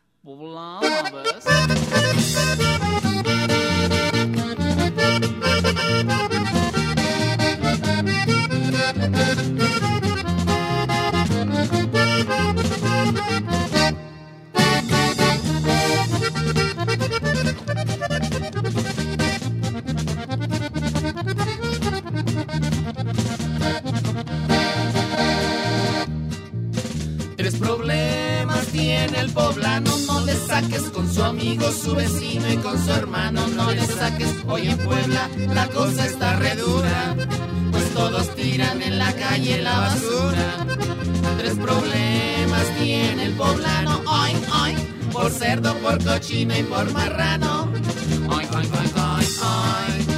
Tres 9.02 9.59
tiene 29.10 29.26
el 29.26 29.34
poblano, 29.34 29.92
no 30.08 30.22
le 30.22 30.36
saques 30.36 30.84
con 30.92 31.12
su 31.12 31.24
amigo, 31.24 31.72
su 31.72 31.96
vecino 31.96 32.52
y 32.52 32.58
con 32.58 32.78
su 32.84 32.92
hermano, 32.92 33.48
no 33.48 33.72
le 33.72 33.86
saques. 33.86 34.36
Hoy 34.48 34.70
en 34.70 34.78
Puebla 34.78 35.30
la 35.54 35.68
cosa 35.70 36.06
está 36.06 36.36
re 36.38 36.56
dura, 36.56 37.16
pues 37.72 37.94
todos 37.94 38.36
tiran 38.36 38.82
en 38.82 39.00
la 39.00 39.12
calle 39.14 39.62
la 39.62 39.80
basura. 39.80 40.66
Tres 41.38 41.56
problemas 41.56 42.64
tiene 42.80 43.26
el 43.26 43.34
poblano, 43.34 44.02
hoy, 44.06 44.32
hoy, 44.62 44.76
por 45.12 45.32
cerdo, 45.32 45.74
por 45.78 46.04
cochino 46.04 46.58
y 46.58 46.64
por 46.64 46.92
marrano. 46.92 47.72
Hoy, 48.30 48.46
hoy, 48.56 48.66
hoy, 48.66 48.92
hoy, 48.96 49.26
hoy, 49.42 50.09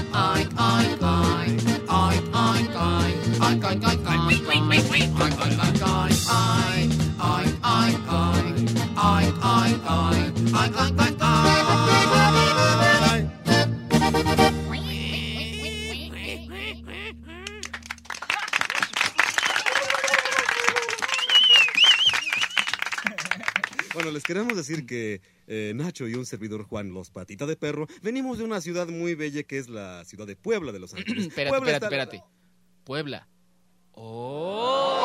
queremos 24.33 24.55
decir 24.55 24.85
que 24.85 25.21
eh, 25.47 25.73
Nacho 25.75 26.07
y 26.07 26.15
un 26.15 26.25
servidor 26.25 26.63
Juan, 26.63 26.93
los 26.93 27.11
patita 27.11 27.45
de 27.45 27.57
perro, 27.57 27.87
venimos 28.01 28.37
de 28.37 28.45
una 28.45 28.61
ciudad 28.61 28.87
muy 28.87 29.13
bella 29.13 29.43
que 29.43 29.57
es 29.57 29.67
la 29.67 30.05
ciudad 30.05 30.25
de 30.25 30.37
Puebla 30.37 30.71
de 30.71 30.79
Los 30.79 30.93
Ángeles. 30.95 31.27
Espérate, 31.27 31.49
Puebla 31.49 31.71
espérate, 31.71 31.95
espérate. 31.95 32.23
Puebla. 32.85 33.27
¡Oh! 33.91 35.01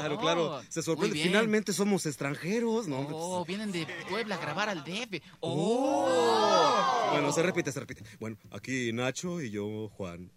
Claro, 0.00 0.18
claro. 0.18 0.60
Se 0.68 0.82
sorprende. 0.82 1.22
Finalmente 1.22 1.72
somos 1.72 2.04
extranjeros, 2.06 2.88
¿no? 2.88 3.06
Oh, 3.12 3.44
vienen 3.44 3.70
de 3.70 3.86
Puebla 4.08 4.34
a 4.34 4.38
grabar 4.38 4.68
al 4.68 4.82
DF. 4.82 5.22
¡Oh! 5.38 7.10
Bueno, 7.12 7.30
se 7.32 7.40
repite, 7.40 7.70
se 7.70 7.78
repite. 7.78 8.02
Bueno, 8.18 8.36
aquí 8.50 8.92
Nacho 8.92 9.40
y 9.40 9.50
yo, 9.50 9.90
Juan, 9.90 10.32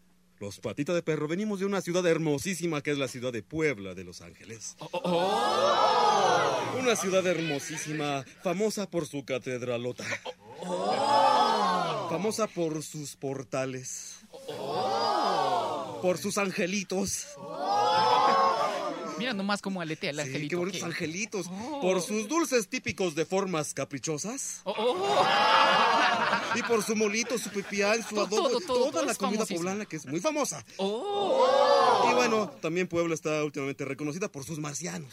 los 0.46 0.60
patita 0.60 0.94
de 0.94 1.02
perro, 1.02 1.28
venimos 1.28 1.60
de 1.60 1.66
una 1.66 1.82
ciudad 1.82 2.06
hermosísima 2.06 2.82
que 2.82 2.92
es 2.92 3.00
la 3.00 3.08
ciudad 3.08 3.34
de 3.34 3.42
Puebla 3.42 3.96
de 3.96 4.04
Los 4.04 4.22
Ángeles. 4.22 4.76
Oh, 4.80 6.62
Una 6.80 6.96
ciudad 6.96 7.26
hermosísima, 7.26 8.24
famosa 8.44 8.88
por 8.88 9.08
su 9.08 9.26
catedralota. 9.26 10.06
Oh. 10.62 12.08
Famosa 12.12 12.46
por 12.46 12.84
sus 12.84 13.16
portales. 13.16 14.18
Por 16.04 16.20
sus 16.20 16.38
angelitos. 16.38 17.26
Mira 19.18 19.34
nomás 19.34 19.62
cómo 19.64 19.82
aletea 19.82 20.12
el 20.12 20.18
Sí, 20.18 20.22
angelito. 20.24 20.50
qué 20.50 20.56
bonitos 20.58 20.80
¿qué? 20.82 20.86
angelitos. 20.86 21.48
Por 21.82 22.02
sus 22.04 22.28
dulces 22.28 22.68
típicos 22.70 23.16
de 23.16 23.26
formas 23.26 23.74
caprichosas. 23.74 24.62
Oh, 26.16 26.58
Y 26.58 26.64
por 26.64 26.84
su 26.84 26.96
molito, 26.96 27.38
su 27.38 27.50
pipián, 27.50 28.02
su 28.08 28.20
adobo, 28.20 28.30
todo, 28.50 28.60
todo, 28.62 28.62
toda 28.62 28.92
todo 28.92 29.06
la 29.06 29.16
comida 29.16 29.16
famosísimo. 29.38 29.60
poblana 29.60 29.86
que 29.86 29.96
es 29.98 30.06
muy 30.06 30.20
famosa. 30.20 30.66
Oh. 30.78 32.08
Y 32.10 32.14
bueno, 32.14 32.50
también 32.62 32.88
Puebla 32.88 33.14
está 33.16 33.44
últimamente 33.44 33.84
reconocida 33.86 34.32
por 34.32 34.44
sus 34.46 34.60
marcianos. 34.60 35.12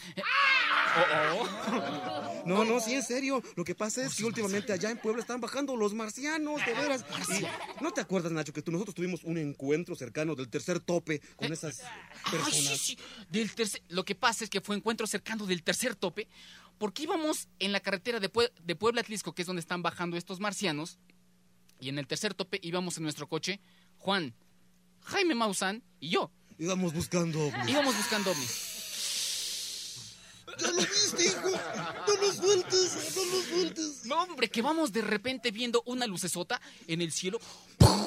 No, 2.45 2.63
no, 2.65 2.79
sí, 2.79 2.93
en 2.93 3.03
serio. 3.03 3.41
Lo 3.55 3.63
que 3.63 3.73
pasa 3.75 4.05
es 4.05 4.15
que 4.15 4.25
últimamente 4.25 4.73
allá 4.73 4.91
en 4.91 4.97
Puebla 4.97 5.21
están 5.21 5.39
bajando 5.41 5.75
los 5.75 5.93
marcianos, 5.93 6.63
de 6.65 6.73
veras. 6.73 7.05
Y, 7.29 7.83
¿No 7.83 7.91
te 7.91 8.01
acuerdas, 8.01 8.31
Nacho, 8.31 8.53
que 8.53 8.61
tú, 8.61 8.71
nosotros 8.71 8.93
tuvimos 8.95 9.23
un 9.23 9.37
encuentro 9.37 9.95
cercano 9.95 10.35
del 10.35 10.49
tercer 10.49 10.79
tope 10.79 11.21
con 11.35 11.51
esas 11.51 11.79
Ay, 11.81 11.87
sí, 12.25 12.31
personas? 12.31 12.77
sí. 12.79 12.97
Del 13.29 13.49
tercer- 13.55 13.81
Lo 13.89 14.03
que 14.05 14.15
pasa 14.15 14.43
es 14.43 14.49
que 14.49 14.61
fue 14.61 14.75
encuentro 14.75 15.07
cercano 15.07 15.45
del 15.45 15.63
tercer 15.63 15.95
tope, 15.95 16.27
porque 16.77 17.03
íbamos 17.03 17.47
en 17.59 17.71
la 17.71 17.79
carretera 17.79 18.19
de, 18.19 18.31
Pue- 18.31 18.51
de 18.63 18.75
Puebla 18.75 19.01
Atlisco, 19.01 19.33
que 19.33 19.41
es 19.43 19.47
donde 19.47 19.59
están 19.61 19.81
bajando 19.81 20.17
estos 20.17 20.39
marcianos, 20.39 20.97
y 21.79 21.89
en 21.89 21.99
el 21.99 22.07
tercer 22.07 22.33
tope 22.33 22.59
íbamos 22.61 22.97
en 22.97 23.03
nuestro 23.03 23.27
coche, 23.27 23.59
Juan, 23.97 24.33
Jaime 25.01 25.35
Maussan 25.35 25.83
y 25.99 26.09
yo. 26.09 26.31
Íbamos 26.57 26.93
buscando 26.93 27.47
ovnis. 27.47 27.67
Íbamos 27.69 27.95
buscando 27.97 28.31
ovnis. 28.31 28.69
¿Ya 30.59 30.67
lo 30.71 30.77
viste, 30.81 31.25
hijo? 31.25 31.49
No 31.49 32.21
lo 32.21 32.31
sueltes, 32.33 33.15
no 33.15 33.25
lo 33.25 33.41
sueltes. 33.41 34.05
No, 34.05 34.21
hombre, 34.23 34.49
que 34.49 34.61
vamos 34.61 34.91
de 34.93 35.01
repente 35.01 35.49
viendo 35.51 35.81
una 35.87 36.05
lucesota 36.05 36.61
en 36.87 37.01
el 37.01 37.11
cielo. 37.11 37.39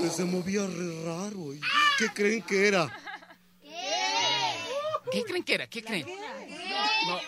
Que 0.01 0.09
se 0.11 0.25
movía 0.25 0.65
re 0.67 1.05
raro. 1.05 1.53
¿y 1.55 1.61
¿Qué 1.99 2.09
creen 2.15 2.43
que 2.43 2.69
era? 2.69 2.97
¿Qué 5.11 5.23
creen 5.25 5.45
que 5.45 5.55
era? 5.55 5.67
¿Qué 5.67 5.83
creen? 5.83 6.07
No, 6.07 7.21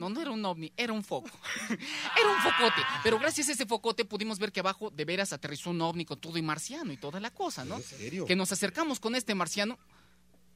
no, 0.00 0.08
no 0.08 0.22
era 0.22 0.30
un 0.30 0.42
ovni, 0.46 0.72
era 0.78 0.94
un 0.94 1.04
foco. 1.04 1.28
Era 1.68 2.30
un 2.30 2.40
focote. 2.42 2.80
Pero 3.02 3.18
gracias 3.18 3.50
a 3.50 3.52
ese 3.52 3.66
focote 3.66 4.06
pudimos 4.06 4.38
ver 4.38 4.50
que 4.50 4.60
abajo 4.60 4.90
de 4.90 5.04
veras 5.04 5.34
aterrizó 5.34 5.70
un 5.70 5.80
ovni 5.82 6.06
con 6.06 6.18
todo 6.18 6.38
y 6.38 6.42
marciano 6.42 6.90
y 6.90 6.96
toda 6.96 7.20
la 7.20 7.30
cosa, 7.30 7.66
¿no? 7.66 7.76
¿En 7.76 7.82
serio? 7.82 8.24
Que 8.24 8.34
nos 8.34 8.50
acercamos 8.50 8.98
con 8.98 9.14
este 9.14 9.34
marciano, 9.34 9.78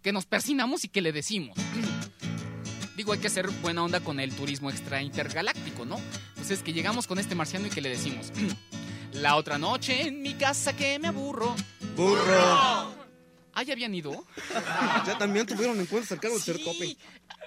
que 0.03 0.12
nos 0.12 0.24
persinamos 0.24 0.84
y 0.84 0.88
que 0.88 1.03
le 1.03 1.12
decimos. 1.12 1.59
Digo, 2.97 3.12
hay 3.12 3.18
que 3.18 3.26
hacer 3.26 3.51
buena 3.61 3.84
onda 3.84 4.01
con 4.01 4.18
el 4.18 4.34
turismo 4.34 4.70
extra 4.70 5.03
intergaláctico, 5.03 5.84
¿no? 5.84 6.01
Entonces 6.30 6.62
que 6.62 6.72
llegamos 6.72 7.07
con 7.07 7.18
este 7.18 7.34
marciano 7.34 7.66
y 7.66 7.70
que 7.70 7.82
le 7.82 7.90
decimos. 7.90 8.32
La 9.12 9.36
otra 9.36 9.59
noche 9.59 10.09
en 10.09 10.22
mi 10.22 10.34
casa 10.34 10.74
que 10.74 10.99
me 10.99 11.09
aburro. 11.09 11.55
¡Burro! 11.95 13.03
¿Ah, 13.55 13.62
ya 13.62 13.72
habían 13.72 13.94
ido? 13.94 14.24
Ya 15.07 15.16
también 15.18 15.46
tuvieron 15.46 15.78
encuentros 15.80 16.09
cercanos 16.09 16.44
del 16.44 16.57
Sí. 16.57 16.64
tercer 16.64 16.64
tope. 16.64 16.96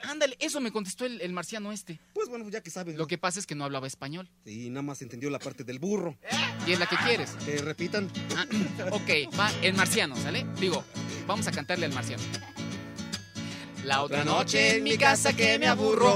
Ándale, 0.04 0.36
eso 0.40 0.60
me 0.62 0.72
contestó 0.72 1.06
el, 1.06 1.20
el 1.22 1.34
marciano 1.34 1.72
este. 1.72 2.00
Pues 2.14 2.30
bueno, 2.30 2.48
ya 2.50 2.62
que 2.62 2.70
sabes. 2.70 2.96
Lo 2.96 3.08
que 3.08 3.18
pasa 3.18 3.40
es 3.40 3.48
que 3.48 3.56
no 3.56 3.64
hablaba 3.66 3.88
español. 3.88 4.30
Sí, 4.46 4.70
nada 4.70 4.84
más 4.84 5.02
entendió 5.02 5.30
la 5.30 5.40
parte 5.40 5.64
del 5.64 5.80
burro. 5.80 6.18
¿Y 6.66 6.72
es 6.74 6.80
la 6.80 6.86
que 6.86 6.96
quieres? 6.98 7.32
Que 7.46 7.58
repitan. 7.58 8.10
Ah, 8.36 8.46
ok, 8.92 9.10
va 9.40 9.52
el 9.62 9.74
marciano, 9.74 10.16
¿sale? 10.18 10.46
Digo, 10.60 10.84
vamos 11.26 11.48
a 11.48 11.52
cantarle 11.52 11.86
al 11.88 11.94
marciano. 11.94 12.24
La 13.84 14.02
otra 14.04 14.24
noche 14.24 14.78
en 14.78 14.84
mi 14.84 14.98
casa 14.98 15.34
que 15.36 15.58
me 15.58 15.68
aburro. 15.68 16.16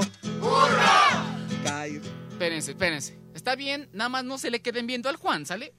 Cae. 1.64 2.00
Espérense, 2.30 2.70
espérense. 2.72 3.18
Está 3.34 3.56
bien, 3.56 3.88
nada 3.92 4.08
más 4.10 4.24
no 4.24 4.38
se 4.38 4.50
le 4.50 4.60
queden 4.62 4.86
viendo 4.86 5.08
al 5.08 5.16
Juan, 5.16 5.46
¿sale? 5.46 5.74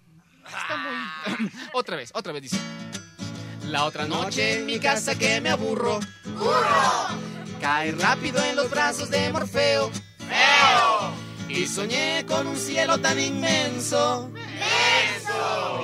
Está 0.45 0.78
muy... 1.38 1.51
otra 1.74 1.95
vez, 1.95 2.11
otra 2.14 2.34
vez 2.34 2.41
dice. 2.43 2.57
La 3.68 3.86
otra 3.86 4.05
noche 4.05 4.59
en 4.59 4.66
mi 4.66 4.80
casa 4.80 5.16
que 5.16 5.39
me 5.41 5.49
aburro. 5.49 5.99
Cae 7.61 7.91
rápido 7.93 8.43
en 8.43 8.55
los 8.55 8.70
brazos 8.70 9.09
de 9.09 9.32
Morfeo. 9.32 9.91
Y 11.47 11.68
soñé 11.68 12.26
con 12.28 12.47
un 12.47 12.57
cielo 12.57 12.99
tan 12.99 13.20
inmenso. 13.20 14.32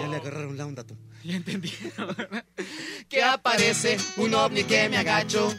Ya 0.01 0.07
le 0.07 0.17
agarraron 0.17 0.57
la 0.57 0.65
onda 0.65 0.83
tú. 0.83 0.97
Ya 1.23 1.35
entendí. 1.35 1.71
que 3.09 3.23
aparece 3.23 3.97
un 4.17 4.33
ovni 4.33 4.63
que 4.63 4.89
me 4.89 4.97
agacho. 4.97 5.53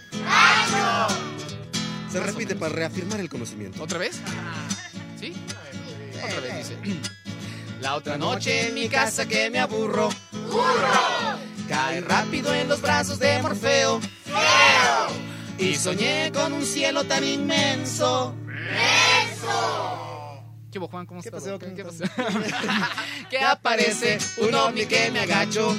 Se 2.10 2.20
repite 2.20 2.56
para 2.56 2.74
reafirmar 2.74 3.20
el 3.20 3.28
conocimiento. 3.28 3.82
¿Otra 3.82 3.98
vez? 3.98 4.20
¿Sí? 5.18 5.32
Otra 6.22 6.40
vez 6.40 6.68
dice. 6.68 6.76
La 7.80 7.94
otra 7.94 8.18
noche 8.18 8.68
en 8.68 8.74
mi 8.74 8.88
casa 8.88 9.26
que 9.26 9.48
me 9.48 9.58
aburro. 9.58 10.10
Cae 11.70 12.00
rápido 12.00 12.52
en 12.52 12.68
los 12.68 12.82
brazos 12.82 13.20
de 13.20 13.40
Morfeo. 13.40 14.00
y 15.56 15.76
soñé 15.76 16.32
con 16.34 16.52
un 16.52 16.66
cielo 16.66 17.04
tan 17.04 17.22
inmenso. 17.22 18.34
¿Qué 20.72 20.80
hubo, 20.80 20.88
Juan? 20.88 21.06
¿Cómo 21.06 21.20
estás? 21.20 21.44
¿Qué, 21.44 21.74
qué 21.76 21.84
pasó? 21.84 22.02
que 23.30 23.38
aparece 23.38 24.18
un 24.38 24.52
ovni 24.52 24.84
que 24.86 25.12
me 25.12 25.20
agacho. 25.20 25.76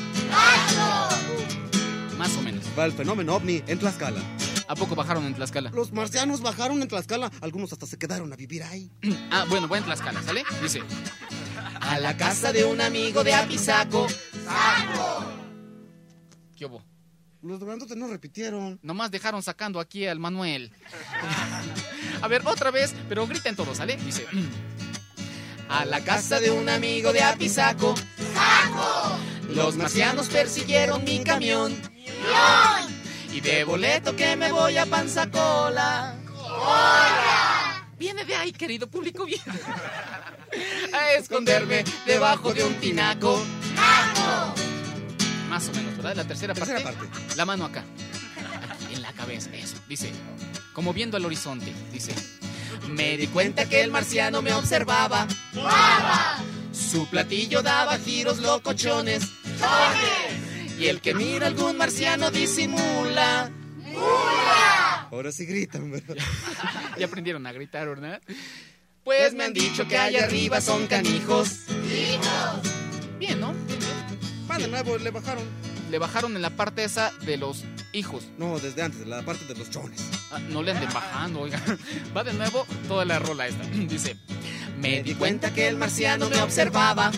Más 2.17 2.37
o 2.37 2.41
menos. 2.41 2.63
Va 2.79 2.85
el 2.85 2.93
fenómeno 2.93 3.35
ovni 3.35 3.61
en 3.67 3.77
Tlaxcala. 3.77 4.21
¿A 4.69 4.75
poco 4.75 4.95
bajaron 4.95 5.25
en 5.25 5.33
Tlaxcala? 5.33 5.71
Los 5.71 5.91
marcianos 5.91 6.39
bajaron 6.39 6.81
en 6.81 6.87
Tlaxcala. 6.87 7.29
Algunos 7.41 7.73
hasta 7.73 7.85
se 7.85 7.97
quedaron 7.97 8.31
a 8.31 8.37
vivir 8.37 8.63
ahí. 8.63 8.89
Ah, 9.29 9.43
bueno, 9.49 9.67
voy 9.67 9.79
en 9.79 9.83
Tlaxcala, 9.83 10.23
¿sale? 10.23 10.45
Dice. 10.61 10.83
A 11.81 11.99
la 11.99 12.15
casa 12.15 12.53
de 12.53 12.63
un 12.63 12.79
amigo 12.79 13.25
de 13.25 13.33
Apizaco. 13.33 14.07
¿Qué 16.61 16.67
hubo? 16.67 16.83
Los 17.41 17.59
grandotes 17.59 17.97
no 17.97 18.07
repitieron. 18.07 18.79
Nomás 18.83 19.09
dejaron 19.09 19.41
sacando 19.41 19.79
aquí 19.79 20.05
al 20.05 20.19
Manuel. 20.19 20.71
A 22.21 22.27
ver, 22.27 22.43
otra 22.45 22.69
vez, 22.69 22.93
pero 23.09 23.25
griten 23.25 23.55
todos, 23.55 23.77
¿sale? 23.77 23.97
Dice. 23.97 24.27
A 25.67 25.85
la 25.85 26.01
casa 26.01 26.39
de 26.39 26.51
un 26.51 26.69
amigo 26.69 27.13
de 27.13 27.23
Apizaco. 27.23 27.95
Los 29.49 29.75
marcianos 29.75 30.29
persiguieron 30.29 31.03
mi 31.03 31.23
camión. 31.23 31.73
Y 33.33 33.41
de 33.41 33.63
boleto 33.63 34.15
que 34.15 34.35
me 34.35 34.51
voy 34.51 34.77
a 34.77 34.85
Panzacola. 34.85 36.15
Viene 37.97 38.23
de 38.23 38.35
ahí, 38.35 38.51
querido 38.51 38.87
público, 38.87 39.25
viene. 39.25 39.41
A 40.93 41.13
esconderme 41.13 41.83
debajo 42.05 42.53
de 42.53 42.63
un 42.63 42.75
tinaco. 42.75 43.43
Más 45.61 45.69
o 45.69 45.73
menos, 45.73 45.95
¿verdad? 45.95 46.15
La 46.15 46.23
tercera, 46.23 46.55
Tercera 46.55 46.79
parte. 46.81 47.05
parte. 47.05 47.35
La 47.35 47.45
mano 47.45 47.65
acá. 47.65 47.83
Aquí, 48.71 48.95
en 48.95 49.03
la 49.03 49.13
cabeza, 49.13 49.51
eso. 49.53 49.75
Dice. 49.87 50.11
Como 50.73 50.91
viendo 50.91 51.17
al 51.17 51.25
horizonte. 51.25 51.71
Dice. 51.91 52.15
Me 52.89 53.15
di 53.15 53.27
cuenta 53.27 53.69
que 53.69 53.81
el 53.81 53.91
marciano 53.91 54.41
me 54.41 54.53
observaba. 54.53 55.27
Su 56.73 57.05
platillo 57.07 57.61
daba 57.61 57.99
giros 57.99 58.39
locochones. 58.39 59.23
Y 60.79 60.87
el 60.87 60.99
que 60.99 61.13
mira 61.13 61.45
algún 61.45 61.77
marciano 61.77 62.31
disimula. 62.31 63.51
Ahora 65.11 65.31
sí 65.31 65.45
gritan, 65.45 65.91
¿verdad? 65.91 66.15
Ya 66.97 67.05
aprendieron 67.05 67.45
a 67.45 67.51
gritar, 67.51 67.87
¿verdad? 67.87 68.19
Pues 69.03 69.35
me 69.35 69.43
han 69.43 69.53
dicho 69.53 69.87
que 69.87 69.95
allá 69.99 70.23
arriba 70.23 70.59
son 70.59 70.87
canijos. 70.87 71.65
Bien, 73.19 73.39
¿no? 73.39 73.53
Va 74.51 74.57
de 74.57 74.67
nuevo, 74.67 74.97
le 74.97 75.11
bajaron. 75.11 75.45
Le 75.89 75.97
bajaron 75.97 76.35
en 76.35 76.41
la 76.41 76.49
parte 76.49 76.83
esa 76.83 77.11
de 77.21 77.37
los 77.37 77.63
hijos. 77.93 78.25
No, 78.37 78.59
desde 78.59 78.81
antes, 78.81 79.07
la 79.07 79.21
parte 79.21 79.45
de 79.45 79.55
los 79.55 79.69
chones. 79.69 80.01
Ah, 80.29 80.39
no 80.39 80.61
le 80.61 80.71
anden 80.71 80.91
bajando, 80.93 81.39
oiga. 81.41 81.61
Va 82.15 82.25
de 82.25 82.33
nuevo 82.33 82.67
toda 82.89 83.05
la 83.05 83.17
rola 83.19 83.47
esta. 83.47 83.63
Dice. 83.87 84.17
Me 84.77 85.03
di 85.03 85.15
cuenta 85.15 85.53
que 85.53 85.69
el 85.69 85.77
marciano 85.77 86.29
me 86.29 86.41
observaba. 86.41 87.11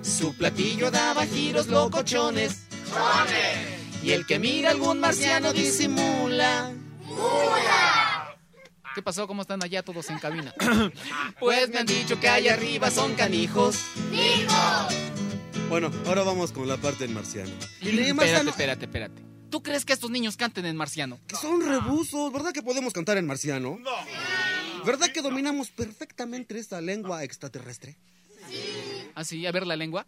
Su 0.00 0.36
platillo 0.36 0.92
daba 0.92 1.26
giros 1.26 1.66
locochones. 1.66 2.66
Y 4.00 4.12
el 4.12 4.24
que 4.24 4.38
mira 4.38 4.70
algún 4.70 5.00
marciano 5.00 5.52
disimula. 5.52 6.72
¿Qué 8.94 9.02
pasó? 9.02 9.26
¿Cómo 9.26 9.42
están 9.42 9.64
allá 9.64 9.82
todos 9.82 10.08
en 10.10 10.18
cabina? 10.20 10.54
Pues 11.40 11.70
me 11.70 11.78
han 11.78 11.86
dicho 11.86 12.20
que 12.20 12.28
allá 12.28 12.54
arriba 12.54 12.90
son 12.90 13.14
canijos. 13.14 13.78
Bueno, 15.68 15.90
ahora 16.06 16.22
vamos 16.22 16.52
con 16.52 16.66
la 16.66 16.76
parte 16.78 17.04
del 17.06 17.14
marciano. 17.14 17.50
Y 17.80 17.88
espérate, 18.00 18.50
espérate, 18.50 18.84
espérate. 18.86 19.22
¿Tú 19.50 19.62
crees 19.62 19.84
que 19.84 19.92
estos 19.92 20.10
niños 20.10 20.36
canten 20.36 20.66
en 20.66 20.76
marciano? 20.76 21.18
que 21.26 21.36
son 21.36 21.66
rebusos, 21.66 22.32
¿verdad 22.32 22.52
que 22.52 22.62
podemos 22.62 22.92
cantar 22.92 23.18
en 23.18 23.26
marciano? 23.26 23.78
¿Verdad 24.84 25.10
que 25.12 25.22
dominamos 25.22 25.70
perfectamente 25.70 26.58
esta 26.58 26.80
lengua 26.80 27.24
extraterrestre? 27.24 27.96
¿Ah, 29.14 29.24
sí? 29.24 29.46
A 29.46 29.52
ver 29.52 29.66
la 29.66 29.76
lengua. 29.76 30.06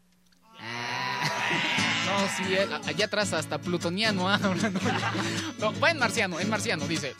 No, 2.06 2.26
sí, 2.36 2.42
eh, 2.54 2.66
allá 2.86 3.04
atrás 3.04 3.32
hasta 3.32 3.58
plutoniano. 3.58 4.28
ah, 4.28 4.38
no, 4.38 4.52
No, 5.72 5.80
va 5.80 5.92
en 5.92 5.98
marciano, 5.98 6.40
en 6.40 6.50
marciano, 6.50 6.88
dice. 6.88 7.14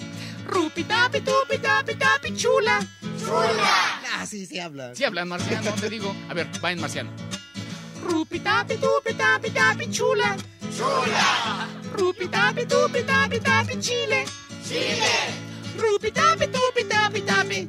Rupi 0.49 0.82
tapi 0.82 1.20
tupi 1.20 1.59
tapi 1.59 1.95
tapi 1.95 2.34
chula. 2.34 2.80
Ah, 4.12 4.26
sí, 4.26 4.47
sí 4.47 4.59
habla. 4.59 4.93
Sí 4.97 5.05
habla 5.05 5.20
en 5.22 5.28
marciano, 5.28 5.70
te 5.74 5.88
digo. 5.91 6.12
A 6.28 6.34
ver, 6.34 6.49
va 6.64 6.72
en 6.72 6.80
marciano. 6.80 7.11
Rupi 8.03 8.40
tapi 8.40 8.76
tupi 8.76 9.12
tapi 9.14 9.51
tapi 9.51 9.86
chula. 9.90 10.36
Chula. 10.76 11.68
Rupi 11.92 12.28
tapi 12.28 12.66
tupi 12.66 13.03
tapi 13.05 13.38
tapi 13.40 13.74
chile. 13.80 14.24
Chile. 14.64 15.14
Rupi 15.76 16.11
tapi 16.12 16.46
tupi 16.48 16.82
tapi 16.88 17.20
tapi 17.22 17.68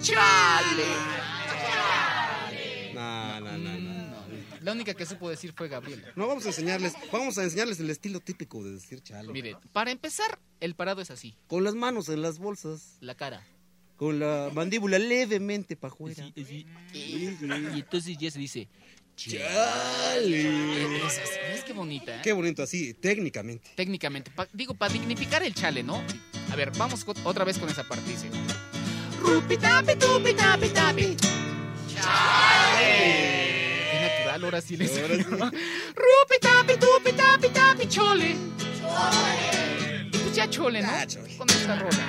chale. 0.00 0.90
No, 2.94 3.40
no, 3.40 3.58
no, 3.58 3.78
no. 3.78 3.92
La 4.60 4.72
única 4.72 4.94
que 4.94 5.04
supo 5.06 5.28
decir 5.28 5.52
fue 5.56 5.68
Gabriela. 5.68 6.08
No, 6.14 6.26
vamos 6.28 6.44
a 6.44 6.48
enseñarles, 6.48 6.94
vamos 7.10 7.36
a 7.38 7.42
enseñarles 7.44 7.80
el 7.80 7.90
estilo 7.90 8.20
típico 8.20 8.62
de 8.62 8.72
decir 8.72 9.02
chale. 9.02 9.32
Mire, 9.32 9.56
para 9.72 9.90
empezar, 9.90 10.38
el 10.60 10.74
parado 10.74 11.00
es 11.02 11.10
así. 11.10 11.34
Con 11.48 11.64
las 11.64 11.74
manos 11.74 12.08
en 12.08 12.22
las 12.22 12.38
bolsas, 12.38 12.96
La 13.00 13.14
cara. 13.16 13.42
con 13.96 14.20
la 14.20 14.50
mandíbula 14.52 14.98
levemente 14.98 15.76
para 15.76 15.92
afuera. 15.92 16.24
Y, 16.36 16.66
entonces 17.74 18.16
ya 18.18 18.30
se 18.30 18.38
dice. 18.38 18.68
Chale. 19.30 20.98
¿ves 21.50 21.64
qué 21.64 21.72
bonita? 21.72 22.16
eh? 22.16 22.20
Qué 22.22 22.32
bonito 22.32 22.62
así, 22.62 22.94
técnicamente. 22.94 23.70
Técnicamente, 23.76 24.30
pa- 24.30 24.48
digo, 24.52 24.74
para 24.74 24.92
dignificar 24.92 25.42
el 25.42 25.54
chale, 25.54 25.82
¿no? 25.82 26.02
A 26.50 26.56
ver, 26.56 26.70
vamos 26.76 27.04
otra 27.24 27.44
vez 27.44 27.58
con 27.58 27.68
esa 27.68 27.84
parte. 27.84 28.08
Dice. 28.10 28.28
Rupi 29.20 29.56
tapi 29.56 29.94
tupi 29.96 30.34
tapi 30.34 30.68
tapi. 30.70 31.16
Qué 31.92 32.00
natural, 34.00 34.44
ahora 34.44 34.60
sí 34.60 34.76
les 34.76 34.96
Ahora 34.98 35.14
sí. 35.16 35.22
Rupi 35.22 36.38
tapi 36.40 36.76
tupi 36.76 37.12
tapi 37.12 37.48
tapi 37.50 37.88
chole. 37.88 38.36
Y 40.12 40.18
pues 40.18 40.34
ya 40.34 40.50
chole, 40.50 40.82
¿no? 40.82 40.88
Ya, 40.90 41.06
chole. 41.06 41.36
Con 41.36 41.48
esta 41.48 41.76
rola. 41.78 42.08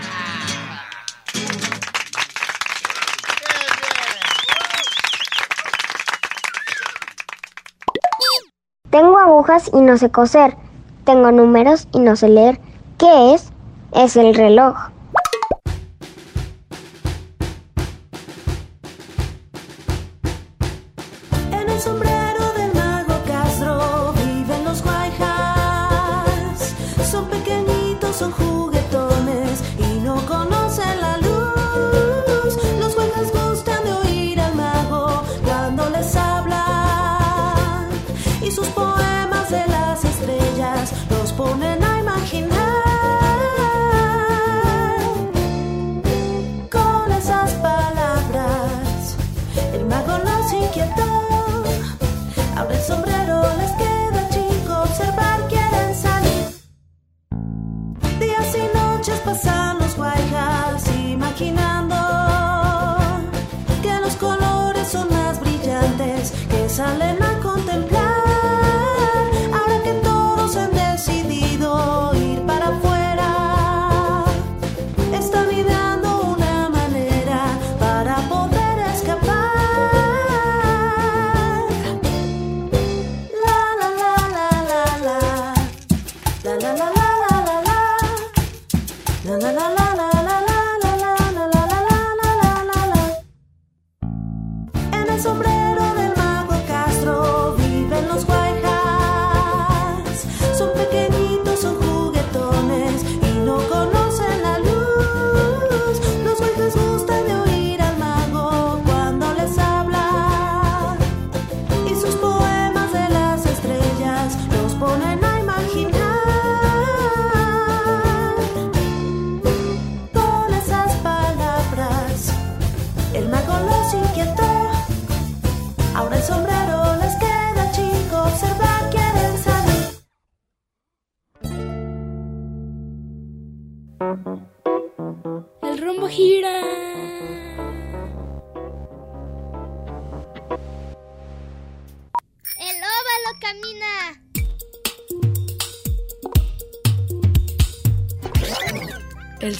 Agujas 9.33 9.69
y 9.73 9.81
no 9.81 9.97
sé 9.97 10.11
coser. 10.11 10.55
Tengo 11.05 11.31
números 11.31 11.87
y 11.91 11.99
no 11.99 12.15
sé 12.15 12.29
leer. 12.29 12.59
¿Qué 12.97 13.33
es? 13.33 13.51
Es 13.91 14.15
el 14.15 14.35
reloj. 14.35 14.92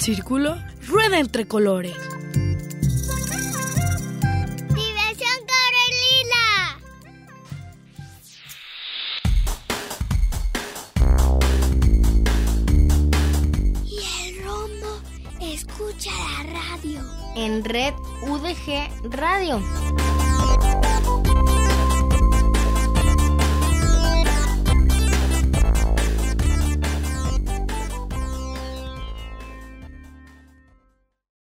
Círculo 0.04 0.54
rueda 0.86 1.18
entre 1.18 1.48
colores. 1.48 1.96
¡Diversión 4.74 5.38
Corelila! 5.48 6.78
Y 13.86 13.98
el 14.28 14.44
rombo 14.44 15.00
escucha 15.40 16.10
la 16.10 16.42
radio. 16.52 17.00
En 17.34 17.64
Red 17.64 17.94
UDG 18.28 18.90
Radio. 19.10 19.62